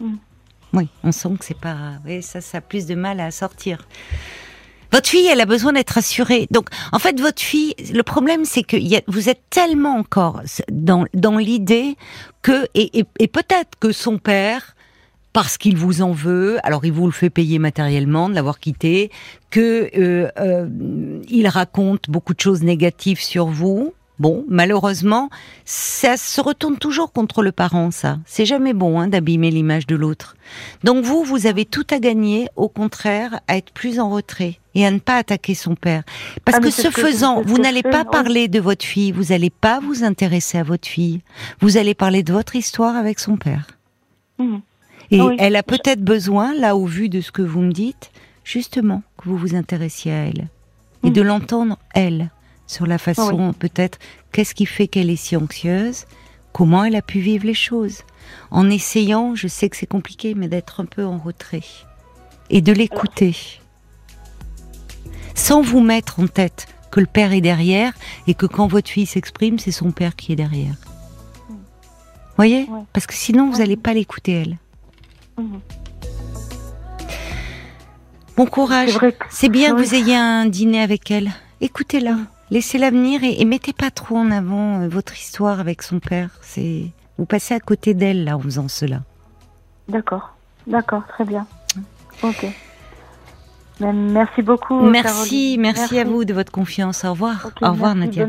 Mm. 0.00 0.14
Oui, 0.72 0.88
on 1.02 1.12
sent 1.12 1.30
que 1.38 1.44
c'est 1.44 1.58
pas. 1.58 1.94
Oui, 2.04 2.22
ça, 2.22 2.40
ça 2.40 2.58
a 2.58 2.60
plus 2.60 2.86
de 2.86 2.94
mal 2.94 3.20
à 3.20 3.30
sortir. 3.30 3.86
Votre 4.92 5.08
fille, 5.08 5.26
elle 5.26 5.40
a 5.40 5.46
besoin 5.46 5.72
d'être 5.72 5.98
assurée. 5.98 6.48
Donc, 6.50 6.68
en 6.92 6.98
fait, 6.98 7.18
votre 7.20 7.40
fille, 7.40 7.74
le 7.92 8.02
problème, 8.02 8.44
c'est 8.44 8.64
que 8.64 8.76
y 8.76 8.96
a, 8.96 9.02
vous 9.06 9.28
êtes 9.28 9.42
tellement 9.50 9.96
encore 9.96 10.42
dans, 10.70 11.04
dans 11.14 11.38
l'idée 11.38 11.96
que, 12.42 12.66
et, 12.74 13.00
et, 13.00 13.04
et 13.18 13.28
peut-être 13.28 13.78
que 13.78 13.92
son 13.92 14.18
père 14.18 14.74
parce 15.32 15.58
qu'il 15.58 15.76
vous 15.76 16.02
en 16.02 16.12
veut, 16.12 16.58
alors 16.64 16.84
il 16.84 16.92
vous 16.92 17.06
le 17.06 17.12
fait 17.12 17.30
payer 17.30 17.58
matériellement 17.58 18.28
de 18.28 18.34
l'avoir 18.34 18.58
quitté, 18.58 19.10
que 19.50 19.90
euh, 19.96 20.28
euh, 20.38 21.20
il 21.28 21.46
raconte 21.48 22.10
beaucoup 22.10 22.34
de 22.34 22.40
choses 22.40 22.62
négatives 22.62 23.20
sur 23.20 23.46
vous. 23.46 23.94
Bon, 24.18 24.44
malheureusement, 24.48 25.30
ça 25.64 26.18
se 26.18 26.42
retourne 26.42 26.76
toujours 26.76 27.10
contre 27.10 27.42
le 27.42 27.52
parent, 27.52 27.90
ça. 27.90 28.18
C'est 28.26 28.44
jamais 28.44 28.74
bon 28.74 29.00
hein, 29.00 29.08
d'abîmer 29.08 29.50
l'image 29.50 29.86
de 29.86 29.96
l'autre. 29.96 30.36
Donc 30.84 31.04
vous, 31.06 31.24
vous 31.24 31.46
avez 31.46 31.64
tout 31.64 31.86
à 31.90 31.98
gagner, 31.98 32.46
au 32.54 32.68
contraire, 32.68 33.40
à 33.48 33.56
être 33.56 33.72
plus 33.72 33.98
en 33.98 34.10
retrait 34.10 34.58
et 34.74 34.84
à 34.84 34.90
ne 34.90 34.98
pas 34.98 35.16
attaquer 35.16 35.54
son 35.54 35.74
père. 35.74 36.02
Parce 36.44 36.58
ah, 36.58 36.60
que 36.60 36.70
ce 36.70 36.90
faisant, 36.90 37.40
vous 37.40 37.56
n'allez 37.56 37.82
pas 37.82 38.04
parler 38.04 38.48
de 38.48 38.60
votre 38.60 38.84
fille, 38.84 39.10
vous 39.10 39.32
n'allez 39.32 39.48
pas 39.48 39.80
vous 39.80 40.04
intéresser 40.04 40.58
à 40.58 40.64
votre 40.64 40.86
fille, 40.86 41.22
vous 41.60 41.78
allez 41.78 41.94
parler 41.94 42.22
de 42.22 42.34
votre 42.34 42.56
histoire 42.56 42.96
avec 42.96 43.20
son 43.20 43.38
père. 43.38 43.68
Mmh. 44.38 44.58
Et 45.10 45.20
elle 45.38 45.56
a 45.56 45.62
peut-être 45.62 46.02
besoin, 46.02 46.54
là, 46.54 46.76
au 46.76 46.86
vu 46.86 47.08
de 47.08 47.20
ce 47.20 47.32
que 47.32 47.42
vous 47.42 47.60
me 47.60 47.72
dites, 47.72 48.12
justement, 48.44 49.02
que 49.18 49.28
vous 49.28 49.36
vous 49.36 49.54
intéressiez 49.54 50.12
à 50.12 50.26
elle. 50.26 50.48
Et 51.02 51.10
de 51.10 51.20
mhm. 51.20 51.26
l'entendre, 51.26 51.78
elle, 51.94 52.30
sur 52.66 52.86
la 52.86 52.98
façon, 52.98 53.52
peut-être, 53.52 53.98
qu'est-ce 54.32 54.54
qui 54.54 54.66
fait 54.66 54.86
qu'elle 54.86 55.10
est 55.10 55.16
si 55.16 55.36
anxieuse, 55.36 56.04
comment 56.52 56.84
elle 56.84 56.96
a 56.96 57.02
pu 57.02 57.20
vivre 57.20 57.46
les 57.46 57.54
choses. 57.54 58.02
En 58.50 58.70
essayant, 58.70 59.34
je 59.34 59.48
sais 59.48 59.68
que 59.68 59.76
c'est 59.76 59.86
compliqué, 59.86 60.34
mais 60.34 60.48
d'être 60.48 60.80
un 60.80 60.84
peu 60.84 61.04
en 61.04 61.18
retrait. 61.18 61.64
Et 62.48 62.60
de 62.60 62.72
l'écouter. 62.72 63.36
Sans 65.34 65.62
vous 65.62 65.80
mettre 65.80 66.20
en 66.20 66.26
tête 66.26 66.66
que 66.90 67.00
le 67.00 67.06
père 67.06 67.32
est 67.32 67.40
derrière 67.40 67.92
et 68.26 68.34
que 68.34 68.46
quand 68.46 68.66
votre 68.66 68.90
fille 68.90 69.06
s'exprime, 69.06 69.58
c'est 69.58 69.70
son 69.70 69.90
père 69.90 70.16
qui 70.16 70.32
est 70.32 70.36
derrière. 70.36 70.74
Vous 71.48 71.56
Voyez? 72.36 72.68
Parce 72.92 73.06
que 73.06 73.14
sinon, 73.14 73.50
vous 73.50 73.58
n'allez 73.58 73.76
pas 73.76 73.94
l'écouter, 73.94 74.32
elle. 74.32 74.58
Bon 78.36 78.46
courage. 78.46 78.98
C'est 79.28 79.48
bien 79.48 79.74
que 79.74 79.82
vous 79.82 79.94
ayez 79.94 80.16
un 80.16 80.46
dîner 80.46 80.80
avec 80.80 81.10
elle. 81.10 81.30
Écoutez-la. 81.60 82.16
Laissez-la 82.50 82.90
venir 82.90 83.20
et, 83.22 83.44
mettez 83.44 83.72
pas 83.72 83.90
trop 83.90 84.16
en 84.16 84.30
avant 84.30 84.80
euh, 84.80 84.88
votre 84.88 85.14
histoire 85.14 85.60
avec 85.60 85.82
son 85.82 86.00
père. 86.00 86.30
C'est 86.40 86.86
vous 87.16 87.26
passez 87.26 87.54
à 87.54 87.60
côté 87.60 87.94
d'elle 87.94 88.24
là 88.24 88.36
en 88.36 88.40
faisant 88.40 88.66
cela. 88.66 89.02
D'accord, 89.88 90.34
d'accord, 90.66 91.02
très 91.06 91.24
bien. 91.24 91.46
Ok. 92.22 92.46
Ben, 93.78 93.92
merci 93.92 94.42
beaucoup. 94.42 94.80
Merci, 94.80 95.56
merci, 95.58 95.98
à 95.98 96.04
vous 96.04 96.24
de 96.24 96.34
votre 96.34 96.50
confiance. 96.50 97.04
Au 97.04 97.10
revoir. 97.10 97.50
Au 97.62 97.70
revoir 97.70 97.94
Nadia. 97.94 98.26